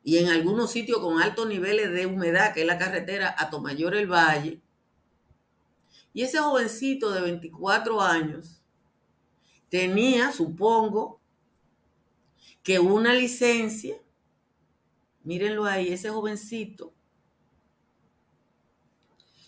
y 0.04 0.18
en 0.18 0.28
algunos 0.28 0.72
sitios 0.72 1.00
con 1.00 1.22
altos 1.22 1.48
niveles 1.48 1.92
de 1.92 2.06
humedad, 2.06 2.54
que 2.54 2.62
es 2.62 2.68
la 2.68 2.78
carretera 2.78 3.34
a 3.38 3.50
Tomayor 3.50 3.96
el 3.96 4.12
Valle. 4.12 4.62
Y 6.14 6.24
ese 6.24 6.40
jovencito 6.40 7.12
de 7.12 7.22
24 7.22 8.02
años 8.02 8.62
tenía, 9.70 10.32
supongo, 10.32 11.22
que 12.62 12.80
una 12.80 13.14
licencia, 13.14 13.96
mírenlo 15.24 15.66
ahí, 15.66 15.92
ese 15.94 16.10
jovencito. 16.10 16.94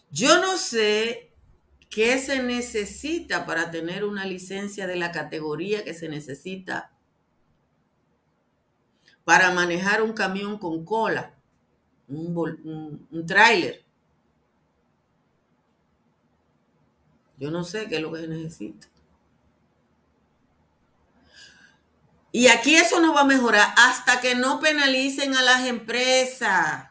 Yo 0.09 0.39
no 0.39 0.57
sé 0.57 1.33
qué 1.89 2.17
se 2.17 2.41
necesita 2.41 3.45
para 3.45 3.71
tener 3.71 4.05
una 4.05 4.25
licencia 4.25 4.87
de 4.87 4.95
la 4.95 5.11
categoría 5.11 5.83
que 5.83 5.93
se 5.93 6.07
necesita 6.07 6.94
para 9.25 9.51
manejar 9.51 10.03
un 10.03 10.13
camión 10.13 10.57
con 10.57 10.85
cola, 10.85 11.33
un, 12.07 13.07
un, 13.11 13.25
tráiler. 13.25 13.83
Yo 17.37 17.51
no 17.51 17.63
sé 17.63 17.89
qué 17.89 17.95
es 17.95 18.01
lo 18.01 18.13
que 18.13 18.21
se 18.21 18.27
necesita. 18.27 18.87
Y 22.31 22.47
aquí 22.47 22.75
eso 22.75 22.99
no 22.99 23.13
va 23.13 23.21
a 23.21 23.25
mejorar 23.25 23.73
hasta 23.77 24.21
que 24.21 24.35
no 24.35 24.59
penalicen 24.59 25.35
a 25.35 25.41
las 25.41 25.65
empresas. 25.65 26.89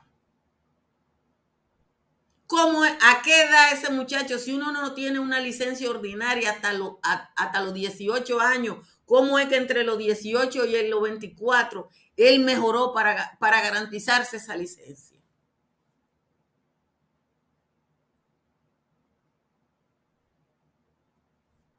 ¿Cómo, 2.46 2.82
¿A 2.82 3.22
qué 3.22 3.42
edad 3.42 3.72
ese 3.72 3.90
muchacho, 3.90 4.38
si 4.38 4.52
uno 4.52 4.72
no 4.72 4.94
tiene 4.94 5.18
una 5.18 5.40
licencia 5.40 5.88
ordinaria 5.88 6.50
hasta, 6.50 6.72
hasta 7.36 7.62
los 7.62 7.74
18 7.74 8.40
años, 8.40 8.78
cómo 9.06 9.38
es 9.38 9.48
que 9.48 9.56
entre 9.56 9.84
los 9.84 9.98
18 9.98 10.66
y 10.66 10.88
los 10.88 11.02
24 11.02 11.90
él 12.16 12.44
mejoró 12.44 12.92
para, 12.92 13.36
para 13.38 13.60
garantizarse 13.60 14.36
esa 14.36 14.56
licencia. 14.56 15.14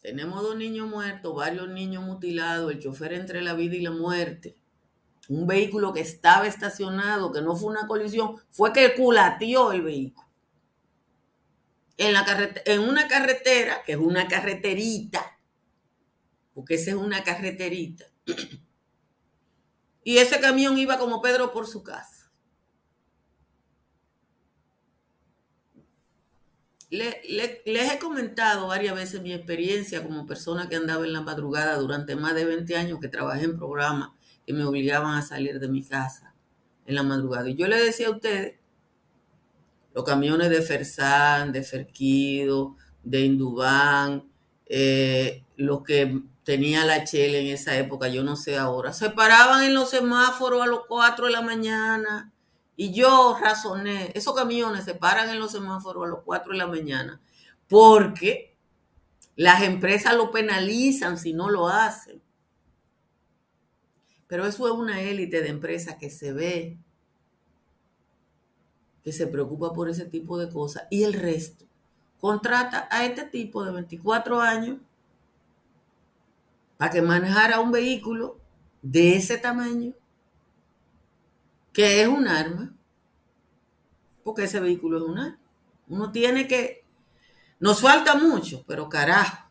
Tenemos 0.05 0.43
dos 0.43 0.55
niños 0.55 0.87
muertos, 0.87 1.33
varios 1.33 1.67
niños 1.67 2.03
mutilados, 2.03 2.71
el 2.71 2.79
chofer 2.79 3.13
entre 3.13 3.41
la 3.41 3.55
vida 3.55 3.75
y 3.75 3.81
la 3.81 3.89
muerte. 3.89 4.55
Un 5.27 5.47
vehículo 5.47 5.93
que 5.93 6.01
estaba 6.01 6.45
estacionado, 6.45 7.31
que 7.31 7.41
no 7.41 7.55
fue 7.55 7.71
una 7.71 7.87
colisión, 7.87 8.35
fue 8.51 8.71
que 8.71 8.93
culateó 8.93 9.71
el 9.71 9.81
vehículo. 9.81 10.27
En, 11.97 12.13
la 12.13 12.23
en 12.65 12.81
una 12.81 13.07
carretera, 13.07 13.81
que 13.83 13.93
es 13.93 13.97
una 13.97 14.27
carreterita, 14.27 15.39
porque 16.53 16.75
esa 16.75 16.91
es 16.91 16.97
una 16.97 17.23
carreterita, 17.23 18.05
y 20.05 20.19
ese 20.19 20.39
camión 20.39 20.77
iba 20.77 20.99
como 20.99 21.21
Pedro 21.21 21.51
por 21.51 21.67
su 21.67 21.83
casa. 21.83 22.31
les 26.91 27.91
he 27.91 27.99
comentado 27.99 28.67
varias 28.67 28.95
veces 28.95 29.21
mi 29.21 29.33
experiencia 29.33 30.01
como 30.01 30.25
persona 30.25 30.69
que 30.69 30.77
andaba 30.77 31.03
en 31.03 31.11
la 31.11 31.21
madrugada 31.21 31.75
durante 31.77 32.15
más 32.15 32.35
de 32.35 32.45
20 32.45 32.77
años 32.77 32.99
que 33.01 33.09
trabajé 33.09 33.43
en 33.43 33.57
programas 33.57 34.11
que 34.45 34.53
me 34.53 34.63
obligaban 34.63 35.17
a 35.17 35.21
salir 35.23 35.59
de 35.59 35.67
mi 35.67 35.83
casa 35.83 36.35
en 36.85 36.95
la 36.95 37.03
madrugada. 37.03 37.49
Y 37.49 37.55
yo 37.55 37.67
le 37.67 37.83
decía 37.83 38.07
a 38.07 38.11
ustedes, 38.11 38.59
los 39.93 40.05
camiones 40.05 40.51
de 40.51 40.61
Fersan, 40.61 41.51
de 41.51 41.63
Ferquido, 41.63 42.77
de 43.03 43.21
Indubán, 43.21 44.29
eh, 44.67 45.43
los 45.57 45.81
que 45.83 46.21
tenía 46.45 46.85
la 46.85 47.03
chela 47.03 47.39
en 47.39 47.47
esa 47.47 47.75
época, 47.75 48.07
yo 48.07 48.23
no 48.23 48.35
sé 48.35 48.57
ahora, 48.57 48.93
se 48.93 49.09
paraban 49.09 49.63
en 49.63 49.73
los 49.73 49.89
semáforos 49.89 50.61
a 50.61 50.67
las 50.67 50.81
4 50.87 51.25
de 51.25 51.31
la 51.31 51.41
mañana 51.41 52.31
y 52.77 52.93
yo 52.93 53.35
razoné, 53.41 54.11
esos 54.13 54.35
camiones 54.35 54.85
se 54.85 54.93
paran 54.93 55.29
en 55.29 55.39
los 55.39 55.51
semáforos 55.51 56.05
a 56.05 56.15
las 56.15 56.19
4 56.23 56.51
de 56.51 56.57
la 56.57 56.67
mañana 56.67 57.19
porque 57.67 58.55
las 59.35 59.63
empresas 59.63 60.15
lo 60.15 60.31
penalizan 60.31 61.17
si 61.17 61.33
no 61.33 61.49
lo 61.49 61.67
hacen. 61.67 62.21
Pero 64.27 64.45
eso 64.45 64.67
es 64.67 64.73
una 64.73 65.01
élite 65.01 65.41
de 65.41 65.49
empresas 65.49 65.95
que 65.95 66.09
se 66.09 66.31
ve 66.31 66.77
que 69.03 69.11
se 69.11 69.27
preocupa 69.27 69.73
por 69.73 69.89
ese 69.89 70.05
tipo 70.05 70.37
de 70.37 70.49
cosas 70.49 70.83
y 70.89 71.03
el 71.03 71.13
resto 71.13 71.65
contrata 72.19 72.87
a 72.89 73.05
este 73.05 73.23
tipo 73.23 73.63
de 73.63 73.71
24 73.71 74.41
años 74.41 74.77
para 76.77 76.91
que 76.91 77.01
manejara 77.01 77.59
un 77.59 77.71
vehículo 77.71 78.39
de 78.81 79.15
ese 79.15 79.37
tamaño, 79.37 79.93
que 81.73 82.01
es 82.01 82.07
un 82.07 82.27
arma, 82.27 82.75
porque 84.23 84.43
ese 84.43 84.59
vehículo 84.59 84.97
es 84.97 85.03
un 85.03 85.19
arma. 85.19 85.39
Uno 85.87 86.11
tiene 86.11 86.47
que, 86.47 86.83
nos 87.59 87.81
falta 87.81 88.15
mucho, 88.15 88.63
pero 88.67 88.89
carajo. 88.89 89.45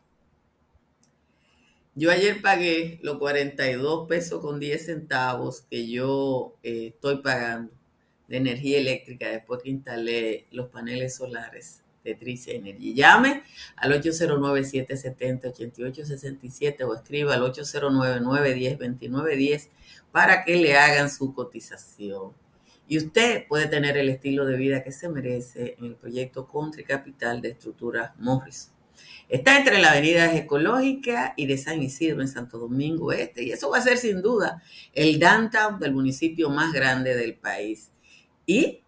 Yo 1.97 2.11
ayer 2.11 2.41
pagué 2.41 2.99
los 3.03 3.17
42 3.19 4.07
pesos 4.07 4.41
con 4.41 4.59
10 4.59 4.85
centavos 4.85 5.61
que 5.69 5.87
yo 5.87 6.55
eh, 6.61 6.87
estoy 6.87 7.21
pagando 7.21 7.73
de 8.27 8.37
energía 8.37 8.79
eléctrica 8.79 9.29
después 9.29 9.61
que 9.63 9.69
instalé 9.69 10.45
los 10.51 10.67
paneles 10.67 11.15
solares 11.15 11.84
de 12.05 12.15
Trice 12.15 12.55
Energy. 12.55 12.93
Llame 12.93 13.43
al 13.75 13.91
809-770-8867 14.01 16.87
o 16.87 16.95
escriba 16.95 17.33
al 17.33 17.41
809-910-2910 17.41 19.67
para 20.11 20.45
que 20.45 20.55
le 20.55 20.77
hagan 20.77 21.09
su 21.09 21.33
cotización. 21.33 22.31
Y 22.87 22.99
usted 22.99 23.47
puede 23.47 23.65
tener 23.67 23.97
el 23.97 24.09
estilo 24.09 24.45
de 24.45 24.55
vida 24.55 24.83
que 24.83 24.91
se 24.91 25.09
merece 25.09 25.73
en 25.79 25.85
el 25.85 25.95
proyecto 25.95 26.47
Country 26.47 26.83
Capital 26.83 27.41
de 27.41 27.49
Estructuras 27.49 28.11
Morris. 28.19 28.69
Está 29.27 29.57
entre 29.57 29.79
la 29.79 29.89
avenida 29.91 30.35
Ecológica 30.35 31.33
y 31.35 31.47
de 31.47 31.57
San 31.57 31.81
Isidro 31.81 32.21
en 32.21 32.27
Santo 32.27 32.59
Domingo 32.59 33.11
Este. 33.11 33.41
Y 33.43 33.49
eso 33.51 33.71
va 33.71 33.79
a 33.79 33.81
ser 33.81 33.97
sin 33.97 34.21
duda 34.21 34.61
el 34.93 35.17
downtown 35.19 35.79
del 35.79 35.93
municipio 35.93 36.51
más 36.51 36.71
grande 36.71 37.15
del 37.15 37.33
país. 37.33 37.89
Y 38.45 38.83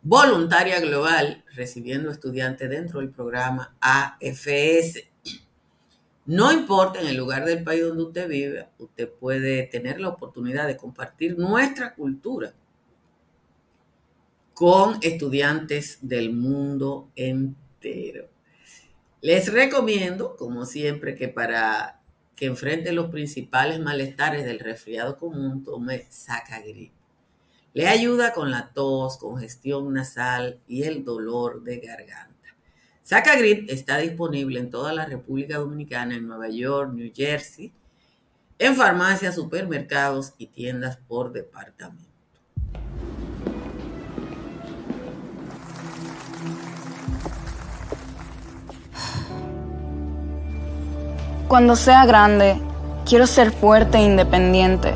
voluntaria 0.08 0.80
global 0.80 1.44
recibiendo 1.54 2.10
estudiantes 2.10 2.70
dentro 2.70 3.02
del 3.02 3.10
programa 3.10 3.76
AFS. 3.82 5.04
No 6.26 6.54
importa 6.54 7.02
en 7.02 7.08
el 7.08 7.18
lugar 7.18 7.44
del 7.44 7.62
país 7.62 7.84
donde 7.84 8.04
usted 8.04 8.30
vive, 8.30 8.70
usted 8.80 9.10
puede 9.10 9.64
tener 9.64 10.00
la 10.00 10.08
oportunidad 10.08 10.66
de 10.66 10.78
compartir 10.78 11.38
nuestra 11.38 11.94
cultura 11.94 12.54
con 14.54 14.98
estudiantes 15.02 16.00
del 16.02 16.34
mundo 16.34 17.12
entero. 17.18 18.30
Les 19.20 19.52
recomiendo, 19.52 20.38
como 20.38 20.66
siempre, 20.66 21.16
que 21.16 21.28
para 21.28 22.00
que 22.38 22.46
enfrente 22.46 22.94
los 22.94 23.10
principales 23.10 23.80
malestares 23.82 24.46
del 24.46 24.60
resfriado 24.60 25.18
común, 25.18 25.66
tome 25.66 26.06
Sacagrip. 26.10 26.94
Le 27.78 27.88
ayuda 27.88 28.34
con 28.34 28.50
la 28.50 28.72
tos, 28.74 29.18
congestión 29.18 29.94
nasal 29.94 30.60
y 30.68 30.82
el 30.82 31.06
dolor 31.06 31.62
de 31.62 31.78
garganta. 31.78 32.56
Sacagrip 33.04 33.70
está 33.70 34.00
disponible 34.00 34.58
en 34.58 34.72
toda 34.72 34.94
la 34.94 35.06
República 35.06 35.60
Dominicana, 35.60 36.16
en 36.16 36.26
Nueva 36.26 36.50
York, 36.50 36.92
New 36.96 37.12
Jersey, 37.14 37.72
en 38.58 38.76
farmacias, 38.76 39.36
supermercados 39.36 40.34
y 40.40 40.48
tiendas 40.48 40.98
por 41.08 41.32
departamento. 41.32 42.04
Cuando 51.48 51.76
sea 51.76 52.08
grande, 52.08 52.60
quiero 53.06 53.28
ser 53.28 53.52
fuerte 53.52 54.00
e 54.00 54.02
independiente 54.02 54.96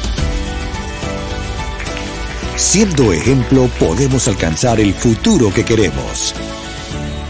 Siendo 2.61 3.11
ejemplo, 3.11 3.67
podemos 3.79 4.27
alcanzar 4.27 4.79
el 4.79 4.93
futuro 4.93 5.51
que 5.51 5.65
queremos. 5.65 6.35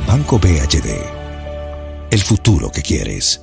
Banco 0.05 0.37
BHD. 0.37 0.91
El 2.11 2.19
futuro 2.19 2.69
que 2.69 2.81
quieres. 2.81 3.41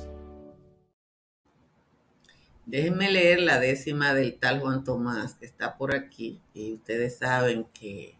Déjenme 2.67 3.09
leer 3.09 3.39
la 3.39 3.59
décima 3.59 4.13
del 4.13 4.37
tal 4.37 4.59
Juan 4.59 4.83
Tomás, 4.83 5.33
que 5.33 5.47
está 5.47 5.77
por 5.77 5.95
aquí. 5.95 6.39
Y 6.53 6.73
ustedes 6.73 7.17
saben 7.17 7.65
que 7.73 8.15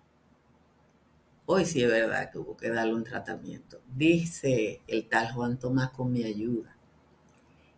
hoy 1.46 1.64
sí 1.64 1.84
es 1.84 1.92
verdad 1.92 2.32
que 2.32 2.40
hubo 2.40 2.58
que 2.58 2.72
darle 2.72 2.96
un 2.96 3.04
tratamiento. 3.04 3.84
Dice 3.88 4.82
el 4.88 5.08
tal 5.08 5.32
Juan 5.32 5.60
Tomás 5.60 5.92
con 5.92 6.12
mi 6.12 6.24
ayuda. 6.24 6.76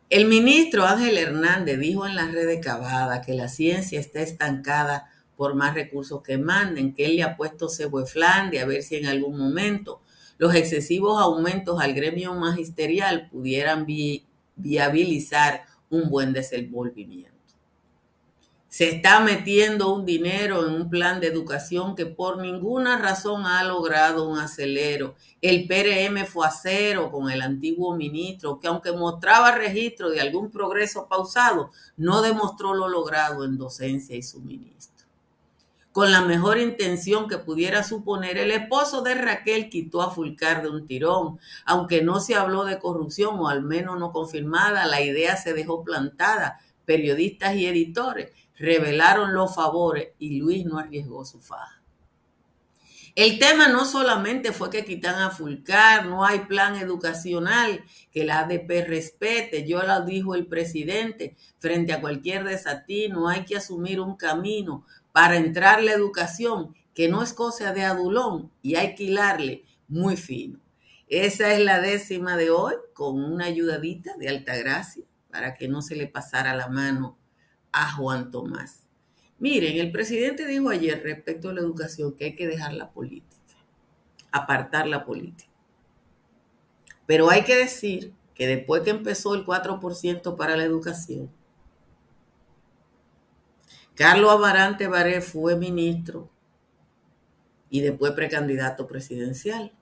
El 0.09 0.27
ministro 0.29 0.85
Ángel 0.85 1.17
Hernández 1.17 1.77
dijo 1.79 2.07
en 2.07 2.15
la 2.15 2.27
red 2.27 2.47
de 2.47 2.61
Cavada 2.61 3.21
que 3.21 3.33
la 3.33 3.49
ciencia 3.49 3.99
está 3.99 4.21
estancada 4.21 5.10
por 5.41 5.55
más 5.55 5.73
recursos 5.73 6.21
que 6.21 6.37
manden, 6.37 6.93
que 6.93 7.03
él 7.03 7.15
le 7.15 7.23
ha 7.23 7.35
puesto 7.35 7.67
cebo 7.67 7.99
de 7.99 8.59
a 8.59 8.65
ver 8.67 8.83
si 8.83 8.97
en 8.97 9.07
algún 9.07 9.39
momento 9.39 9.99
los 10.37 10.53
excesivos 10.53 11.19
aumentos 11.19 11.81
al 11.81 11.95
gremio 11.95 12.35
magisterial 12.35 13.27
pudieran 13.27 13.87
viabilizar 14.55 15.63
un 15.89 16.11
buen 16.11 16.31
desenvolvimiento. 16.31 17.31
Se 18.67 18.89
está 18.89 19.19
metiendo 19.19 19.91
un 19.91 20.05
dinero 20.05 20.67
en 20.67 20.75
un 20.75 20.91
plan 20.91 21.19
de 21.19 21.25
educación 21.25 21.95
que 21.95 22.05
por 22.05 22.37
ninguna 22.37 22.99
razón 22.99 23.47
ha 23.47 23.63
logrado 23.63 24.29
un 24.29 24.37
acelero. 24.37 25.15
El 25.41 25.65
PRM 25.67 26.23
fue 26.27 26.45
a 26.45 26.51
cero 26.51 27.09
con 27.11 27.31
el 27.31 27.41
antiguo 27.41 27.95
ministro, 27.95 28.59
que 28.59 28.67
aunque 28.67 28.91
mostraba 28.91 29.53
registro 29.53 30.11
de 30.11 30.21
algún 30.21 30.51
progreso 30.51 31.07
pausado, 31.07 31.71
no 31.97 32.21
demostró 32.21 32.75
lo 32.75 32.87
logrado 32.87 33.43
en 33.43 33.57
docencia 33.57 34.15
y 34.15 34.21
suministro 34.21 34.90
con 35.91 36.11
la 36.11 36.21
mejor 36.21 36.57
intención 36.57 37.27
que 37.27 37.37
pudiera 37.37 37.83
suponer, 37.83 38.37
el 38.37 38.51
esposo 38.51 39.01
de 39.01 39.15
Raquel 39.15 39.69
quitó 39.69 40.01
a 40.01 40.11
Fulcar 40.11 40.61
de 40.61 40.69
un 40.69 40.85
tirón. 40.85 41.39
Aunque 41.65 42.01
no 42.01 42.19
se 42.19 42.35
habló 42.35 42.63
de 42.63 42.79
corrupción, 42.79 43.39
o 43.39 43.49
al 43.49 43.61
menos 43.61 43.99
no 43.99 44.11
confirmada, 44.11 44.85
la 44.85 45.01
idea 45.01 45.35
se 45.35 45.53
dejó 45.53 45.83
plantada. 45.83 46.59
Periodistas 46.85 47.55
y 47.55 47.67
editores 47.67 48.29
revelaron 48.57 49.33
los 49.33 49.53
favores 49.53 50.09
y 50.19 50.39
Luis 50.39 50.65
no 50.65 50.77
arriesgó 50.77 51.25
su 51.25 51.39
faja. 51.39 51.81
El 53.13 53.39
tema 53.39 53.67
no 53.67 53.83
solamente 53.83 54.53
fue 54.53 54.69
que 54.69 54.85
quitan 54.85 55.21
a 55.21 55.31
Fulcar, 55.31 56.05
no 56.05 56.23
hay 56.23 56.39
plan 56.45 56.77
educacional 56.77 57.83
que 58.09 58.23
la 58.23 58.39
ADP 58.39 58.87
respete, 58.87 59.67
yo 59.67 59.83
lo 59.83 60.05
dijo 60.05 60.33
el 60.33 60.47
presidente, 60.47 61.35
frente 61.59 61.91
a 61.91 61.99
cualquier 61.99 62.45
desatino 62.45 63.27
hay 63.27 63.43
que 63.43 63.57
asumir 63.57 63.99
un 63.99 64.15
camino 64.15 64.85
para 65.11 65.37
entrar 65.37 65.83
la 65.83 65.93
educación, 65.93 66.75
que 66.93 67.09
no 67.09 67.23
es 67.23 67.33
cosa 67.33 67.73
de 67.73 67.83
adulón, 67.83 68.51
y 68.61 68.75
hay 68.75 68.95
que 68.95 69.05
hilarle 69.05 69.65
muy 69.87 70.17
fino. 70.17 70.59
Esa 71.07 71.53
es 71.53 71.59
la 71.59 71.81
décima 71.81 72.37
de 72.37 72.51
hoy, 72.51 72.75
con 72.93 73.23
una 73.23 73.45
ayudadita 73.45 74.15
de 74.17 74.29
alta 74.29 74.55
gracia 74.55 75.03
para 75.29 75.55
que 75.55 75.67
no 75.67 75.81
se 75.81 75.95
le 75.95 76.07
pasara 76.07 76.55
la 76.55 76.67
mano 76.67 77.17
a 77.71 77.91
Juan 77.93 78.31
Tomás. 78.31 78.83
Miren, 79.39 79.79
el 79.79 79.91
presidente 79.91 80.45
dijo 80.45 80.69
ayer 80.69 81.01
respecto 81.03 81.49
a 81.49 81.53
la 81.53 81.61
educación 81.61 82.15
que 82.15 82.25
hay 82.25 82.35
que 82.35 82.47
dejar 82.47 82.73
la 82.73 82.91
política, 82.91 83.55
apartar 84.31 84.87
la 84.87 85.03
política. 85.03 85.49
Pero 87.07 87.29
hay 87.29 87.43
que 87.43 87.55
decir 87.55 88.13
que 88.35 88.47
después 88.47 88.83
que 88.83 88.91
empezó 88.91 89.33
el 89.33 89.45
4% 89.45 90.35
para 90.37 90.55
la 90.55 90.63
educación, 90.63 91.31
Carlos 94.01 94.31
Amarante 94.31 94.87
Baré 94.87 95.21
fue 95.21 95.55
ministro 95.55 96.27
y 97.69 97.81
después 97.81 98.13
precandidato 98.13 98.87
presidencial. 98.87 99.73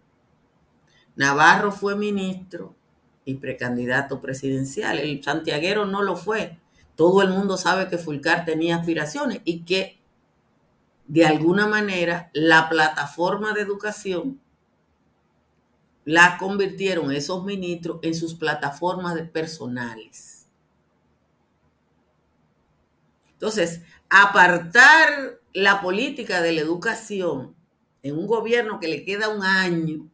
Navarro 1.16 1.72
fue 1.72 1.96
ministro 1.96 2.76
y 3.24 3.36
precandidato 3.36 4.20
presidencial. 4.20 5.00
El 5.00 5.24
santiaguero 5.24 5.86
no 5.86 6.02
lo 6.02 6.18
fue. 6.18 6.60
Todo 6.98 7.22
el 7.22 7.30
mundo 7.30 7.56
sabe 7.56 7.88
que 7.88 7.98
Fulcar 7.98 8.44
tenía 8.44 8.76
aspiraciones 8.76 9.40
y 9.46 9.64
que 9.64 10.02
de 11.08 11.26
alguna 11.26 11.66
manera 11.66 12.30
la 12.34 12.68
plataforma 12.68 13.54
de 13.54 13.62
educación 13.62 14.42
la 16.04 16.38
convirtieron 16.38 17.14
esos 17.14 17.46
ministros 17.46 18.00
en 18.02 18.14
sus 18.14 18.36
plataformas 18.36 19.16
de 19.16 19.24
personales. 19.24 20.40
Entonces, 23.40 23.84
apartar 24.10 25.40
la 25.54 25.82
política 25.82 26.42
de 26.42 26.54
la 26.54 26.62
educación 26.62 27.56
en 28.02 28.18
un 28.18 28.28
gobierno 28.28 28.80
que 28.80 28.88
le 28.88 29.04
queda 29.04 29.30
un 29.30 29.44
año 29.44 30.10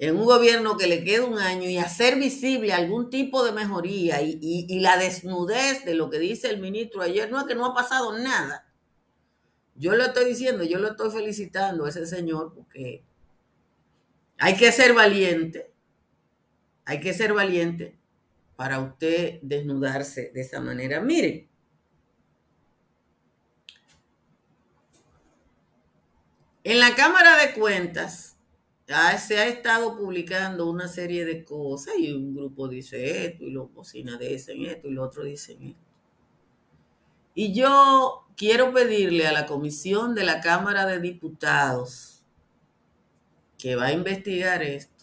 en 0.00 0.16
un 0.16 0.24
gobierno 0.24 0.78
que 0.78 0.86
le 0.86 1.04
queda 1.04 1.26
un 1.26 1.38
año 1.38 1.68
y 1.68 1.76
hacer 1.76 2.16
visible 2.18 2.72
algún 2.72 3.10
tipo 3.10 3.44
de 3.44 3.52
mejoría 3.52 4.22
y, 4.22 4.80
la 4.80 4.96
desnudez 4.96 5.84
de 5.84 5.94
lo 5.94 6.08
que 6.08 6.18
dice 6.18 6.48
el 6.48 6.58
ministro 6.58 7.02
ayer, 7.02 7.30
no 7.30 7.38
es 7.38 7.44
que 7.44 7.54
no 7.54 7.66
ha 7.66 7.74
pasado 7.74 8.18
nada. 8.18 8.66
Yo 9.74 9.94
lo 9.94 10.04
estoy 10.04 10.24
diciendo, 10.24 10.64
yo 10.64 10.78
lo 10.78 10.88
estoy 10.88 11.10
felicitando 11.10 11.84
a 11.84 11.90
ese 11.90 12.06
señor 12.06 12.54
porque 12.54 13.04
hay 14.38 14.56
que 14.56 14.72
ser 14.72 14.94
valiente, 14.94 15.70
hay 16.86 17.00
que 17.00 17.12
ser 17.12 17.34
valiente 17.34 17.99
para 18.60 18.78
usted 18.78 19.38
desnudarse 19.40 20.32
de 20.34 20.42
esa 20.42 20.60
manera. 20.60 21.00
Miren, 21.00 21.48
en 26.62 26.78
la 26.78 26.94
Cámara 26.94 27.38
de 27.38 27.54
Cuentas, 27.54 28.36
se 29.18 29.38
ha 29.38 29.48
estado 29.48 29.96
publicando 29.96 30.68
una 30.68 30.88
serie 30.88 31.24
de 31.24 31.42
cosas 31.42 31.94
y 31.98 32.12
un 32.12 32.34
grupo 32.34 32.68
dice 32.68 33.24
esto 33.24 33.44
y 33.44 33.50
los 33.50 33.72
bocinas 33.72 34.20
esto 34.20 34.52
y 34.52 34.90
los 34.90 35.06
otros 35.06 35.24
dicen 35.24 35.68
esto. 35.68 35.80
Y 37.32 37.54
yo 37.54 38.26
quiero 38.36 38.74
pedirle 38.74 39.26
a 39.26 39.32
la 39.32 39.46
comisión 39.46 40.14
de 40.14 40.24
la 40.24 40.42
Cámara 40.42 40.84
de 40.84 41.00
Diputados 41.00 42.26
que 43.56 43.74
va 43.74 43.86
a 43.86 43.92
investigar 43.92 44.62
esto, 44.62 44.99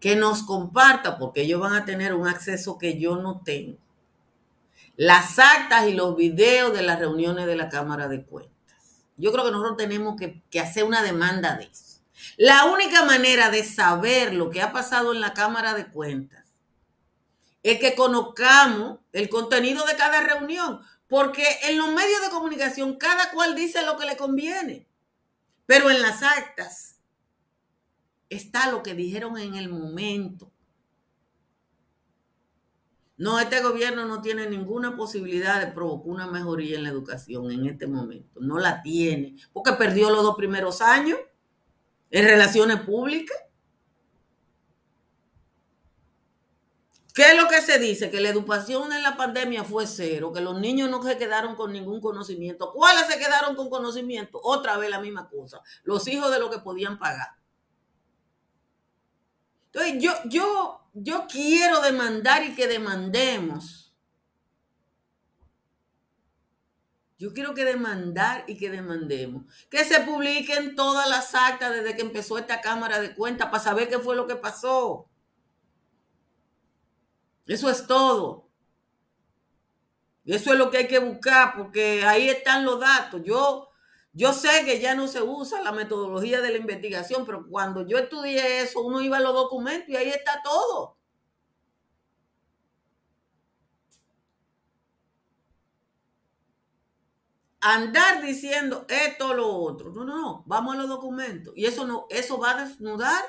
que 0.00 0.16
nos 0.16 0.42
comparta, 0.42 1.18
porque 1.18 1.42
ellos 1.42 1.60
van 1.60 1.74
a 1.74 1.84
tener 1.84 2.14
un 2.14 2.28
acceso 2.28 2.78
que 2.78 2.98
yo 2.98 3.16
no 3.16 3.42
tengo, 3.44 3.78
las 4.96 5.38
actas 5.38 5.86
y 5.88 5.92
los 5.92 6.16
videos 6.16 6.72
de 6.72 6.82
las 6.82 6.98
reuniones 6.98 7.46
de 7.46 7.56
la 7.56 7.68
Cámara 7.68 8.08
de 8.08 8.24
Cuentas. 8.24 8.58
Yo 9.16 9.32
creo 9.32 9.44
que 9.44 9.50
nosotros 9.50 9.76
tenemos 9.76 10.16
que, 10.16 10.60
hacer 10.60 10.84
una 10.84 11.02
demanda 11.02 11.56
de 11.56 11.64
eso. 11.64 12.00
La 12.36 12.66
única 12.66 13.04
manera 13.04 13.50
de 13.50 13.64
saber 13.64 14.34
lo 14.34 14.50
que 14.50 14.62
ha 14.62 14.72
pasado 14.72 15.12
en 15.12 15.20
la 15.20 15.34
Cámara 15.34 15.74
de 15.74 15.86
Cuentas 15.86 16.46
es 17.62 17.80
que 17.80 17.94
conozcamos 17.94 19.00
el 19.12 19.28
contenido 19.28 19.84
de 19.86 19.96
cada 19.96 20.20
reunión, 20.20 20.80
porque 21.08 21.44
en 21.64 21.78
los 21.78 21.88
medios 21.92 22.20
de 22.22 22.30
comunicación 22.30 22.96
cada 22.96 23.30
cual 23.32 23.54
dice 23.54 23.84
lo 23.84 23.96
que 23.96 24.06
le 24.06 24.16
conviene, 24.16 24.86
pero 25.66 25.90
en 25.90 26.00
las 26.00 26.22
actas 26.22 26.97
está 28.28 28.70
lo 28.70 28.82
que 28.82 28.94
dijeron 28.94 29.38
en 29.38 29.54
el 29.54 29.68
momento. 29.68 30.50
No, 33.16 33.40
este 33.40 33.60
gobierno 33.60 34.04
no 34.06 34.22
tiene 34.22 34.48
ninguna 34.48 34.96
posibilidad 34.96 35.58
de 35.60 35.72
provocar 35.72 36.08
una 36.08 36.26
mejoría 36.28 36.76
en 36.76 36.84
la 36.84 36.90
educación 36.90 37.50
en 37.50 37.66
este 37.66 37.88
momento. 37.88 38.38
No 38.40 38.60
la 38.60 38.80
tiene, 38.80 39.36
porque 39.52 39.72
perdió 39.72 40.08
los 40.10 40.22
dos 40.22 40.36
primeros 40.36 40.80
años 40.80 41.18
en 42.10 42.24
relaciones 42.24 42.80
públicas. 42.82 43.36
¿Qué 47.12 47.32
es 47.32 47.36
lo 47.36 47.48
que 47.48 47.60
se 47.60 47.80
dice? 47.80 48.12
Que 48.12 48.20
la 48.20 48.28
educación 48.28 48.92
en 48.92 49.02
la 49.02 49.16
pandemia 49.16 49.64
fue 49.64 49.88
cero, 49.88 50.32
que 50.32 50.40
los 50.40 50.60
niños 50.60 50.88
no 50.88 51.02
se 51.02 51.18
quedaron 51.18 51.56
con 51.56 51.72
ningún 51.72 52.00
conocimiento. 52.00 52.72
¿Cuáles 52.72 53.08
se 53.08 53.18
quedaron 53.18 53.56
con 53.56 53.68
conocimiento? 53.68 54.38
Otra 54.40 54.76
vez 54.76 54.88
la 54.88 55.00
misma 55.00 55.28
cosa. 55.28 55.60
Los 55.82 56.06
hijos 56.06 56.30
de 56.30 56.38
lo 56.38 56.48
que 56.48 56.60
podían 56.60 56.96
pagar. 57.00 57.30
Entonces, 59.72 60.02
yo, 60.02 60.12
yo, 60.26 60.80
yo 60.94 61.26
quiero 61.28 61.80
demandar 61.80 62.44
y 62.44 62.54
que 62.54 62.66
demandemos 62.66 63.88
Yo 67.18 67.32
quiero 67.34 67.52
que 67.52 67.64
demandar 67.64 68.44
y 68.46 68.56
que 68.56 68.70
demandemos. 68.70 69.42
Que 69.68 69.84
se 69.84 70.00
publiquen 70.00 70.76
todas 70.76 71.10
las 71.10 71.34
actas 71.34 71.72
desde 71.72 71.96
que 71.96 72.02
empezó 72.02 72.38
esta 72.38 72.60
Cámara 72.60 73.00
de 73.00 73.12
Cuentas 73.14 73.50
para 73.50 73.62
saber 73.62 73.88
qué 73.88 73.98
fue 73.98 74.14
lo 74.14 74.28
que 74.28 74.36
pasó. 74.36 75.08
Eso 77.44 77.68
es 77.68 77.86
todo. 77.88 78.48
Eso 80.24 80.52
es 80.52 80.58
lo 80.58 80.70
que 80.70 80.78
hay 80.78 80.86
que 80.86 81.00
buscar 81.00 81.56
porque 81.56 82.04
ahí 82.04 82.28
están 82.28 82.64
los 82.64 82.78
datos. 82.78 83.20
Yo, 83.24 83.67
yo 84.12 84.32
sé 84.32 84.64
que 84.64 84.80
ya 84.80 84.94
no 84.94 85.08
se 85.08 85.22
usa 85.22 85.62
la 85.62 85.72
metodología 85.72 86.40
de 86.40 86.50
la 86.50 86.58
investigación, 86.58 87.24
pero 87.26 87.46
cuando 87.48 87.86
yo 87.86 87.98
estudié 87.98 88.62
eso, 88.62 88.80
uno 88.82 89.00
iba 89.00 89.18
a 89.18 89.20
los 89.20 89.34
documentos 89.34 89.88
y 89.88 89.96
ahí 89.96 90.08
está 90.08 90.42
todo. 90.42 90.98
andar 97.60 98.22
diciendo 98.22 98.86
esto 98.88 99.34
lo 99.34 99.48
otro. 99.48 99.90
No, 99.92 100.04
no, 100.04 100.16
no, 100.20 100.42
vamos 100.46 100.74
a 100.74 100.78
los 100.78 100.88
documentos. 100.88 101.54
Y 101.56 101.66
eso 101.66 101.86
no, 101.86 102.06
eso 102.10 102.38
va 102.38 102.52
a 102.52 102.64
desnudar. 102.64 103.24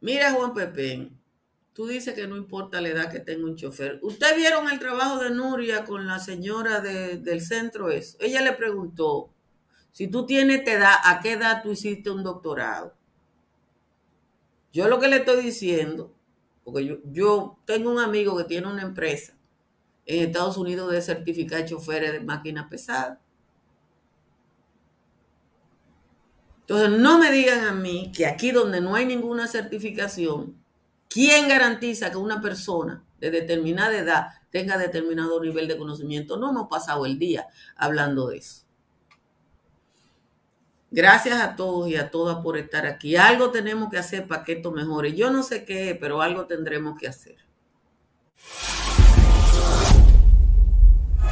Mira, 0.00 0.32
Juan 0.32 0.52
Pepén, 0.54 1.18
tú 1.74 1.88
dices 1.88 2.14
que 2.14 2.26
no 2.26 2.36
importa 2.36 2.80
la 2.80 2.88
edad 2.88 3.12
que 3.12 3.20
tenga 3.20 3.44
un 3.44 3.56
chofer. 3.56 3.98
¿Ustedes 4.02 4.36
vieron 4.36 4.70
el 4.70 4.78
trabajo 4.78 5.18
de 5.18 5.30
Nuria 5.30 5.84
con 5.84 6.06
la 6.06 6.20
señora 6.20 6.80
del 6.80 7.40
centro 7.40 7.90
eso? 7.90 8.16
Ella 8.20 8.40
le 8.40 8.52
preguntó, 8.52 9.30
si 9.90 10.08
tú 10.08 10.24
tienes 10.24 10.66
edad, 10.66 10.94
¿a 11.04 11.20
qué 11.20 11.32
edad 11.32 11.62
tú 11.62 11.72
hiciste 11.72 12.10
un 12.10 12.22
doctorado? 12.22 12.94
Yo 14.72 14.88
lo 14.88 14.98
que 14.98 15.08
le 15.08 15.16
estoy 15.16 15.42
diciendo, 15.42 16.14
porque 16.64 16.86
yo, 16.86 16.96
yo 17.04 17.58
tengo 17.64 17.90
un 17.90 17.98
amigo 17.98 18.36
que 18.36 18.44
tiene 18.44 18.68
una 18.68 18.82
empresa 18.82 19.36
en 20.06 20.26
Estados 20.26 20.56
Unidos 20.56 20.90
de 20.92 21.02
certificar 21.02 21.64
choferes 21.64 22.12
de 22.12 22.20
máquinas 22.20 22.68
pesadas. 22.68 23.18
Entonces, 26.60 26.98
no 26.98 27.18
me 27.18 27.30
digan 27.30 27.64
a 27.66 27.72
mí 27.72 28.10
que 28.14 28.26
aquí 28.26 28.50
donde 28.50 28.80
no 28.80 28.94
hay 28.94 29.06
ninguna 29.06 29.46
certificación, 29.46 30.63
¿quién 31.08 31.48
garantiza 31.48 32.10
que 32.10 32.16
una 32.16 32.40
persona 32.40 33.04
de 33.20 33.30
determinada 33.30 33.96
edad 33.96 34.26
tenga 34.50 34.78
determinado 34.78 35.40
nivel 35.40 35.68
de 35.68 35.78
conocimiento? 35.78 36.36
No 36.36 36.50
hemos 36.50 36.68
pasado 36.68 37.06
el 37.06 37.18
día 37.18 37.46
hablando 37.76 38.28
de 38.28 38.38
eso. 38.38 38.64
Gracias 40.90 41.40
a 41.40 41.56
todos 41.56 41.88
y 41.88 41.96
a 41.96 42.12
todas 42.12 42.36
por 42.36 42.56
estar 42.56 42.86
aquí. 42.86 43.16
Algo 43.16 43.50
tenemos 43.50 43.90
que 43.90 43.98
hacer 43.98 44.28
para 44.28 44.44
que 44.44 44.52
esto 44.52 44.70
mejore. 44.70 45.12
Yo 45.12 45.28
no 45.30 45.42
sé 45.42 45.64
qué, 45.64 45.96
pero 46.00 46.22
algo 46.22 46.46
tendremos 46.46 46.96
que 46.96 47.08
hacer. 47.08 47.36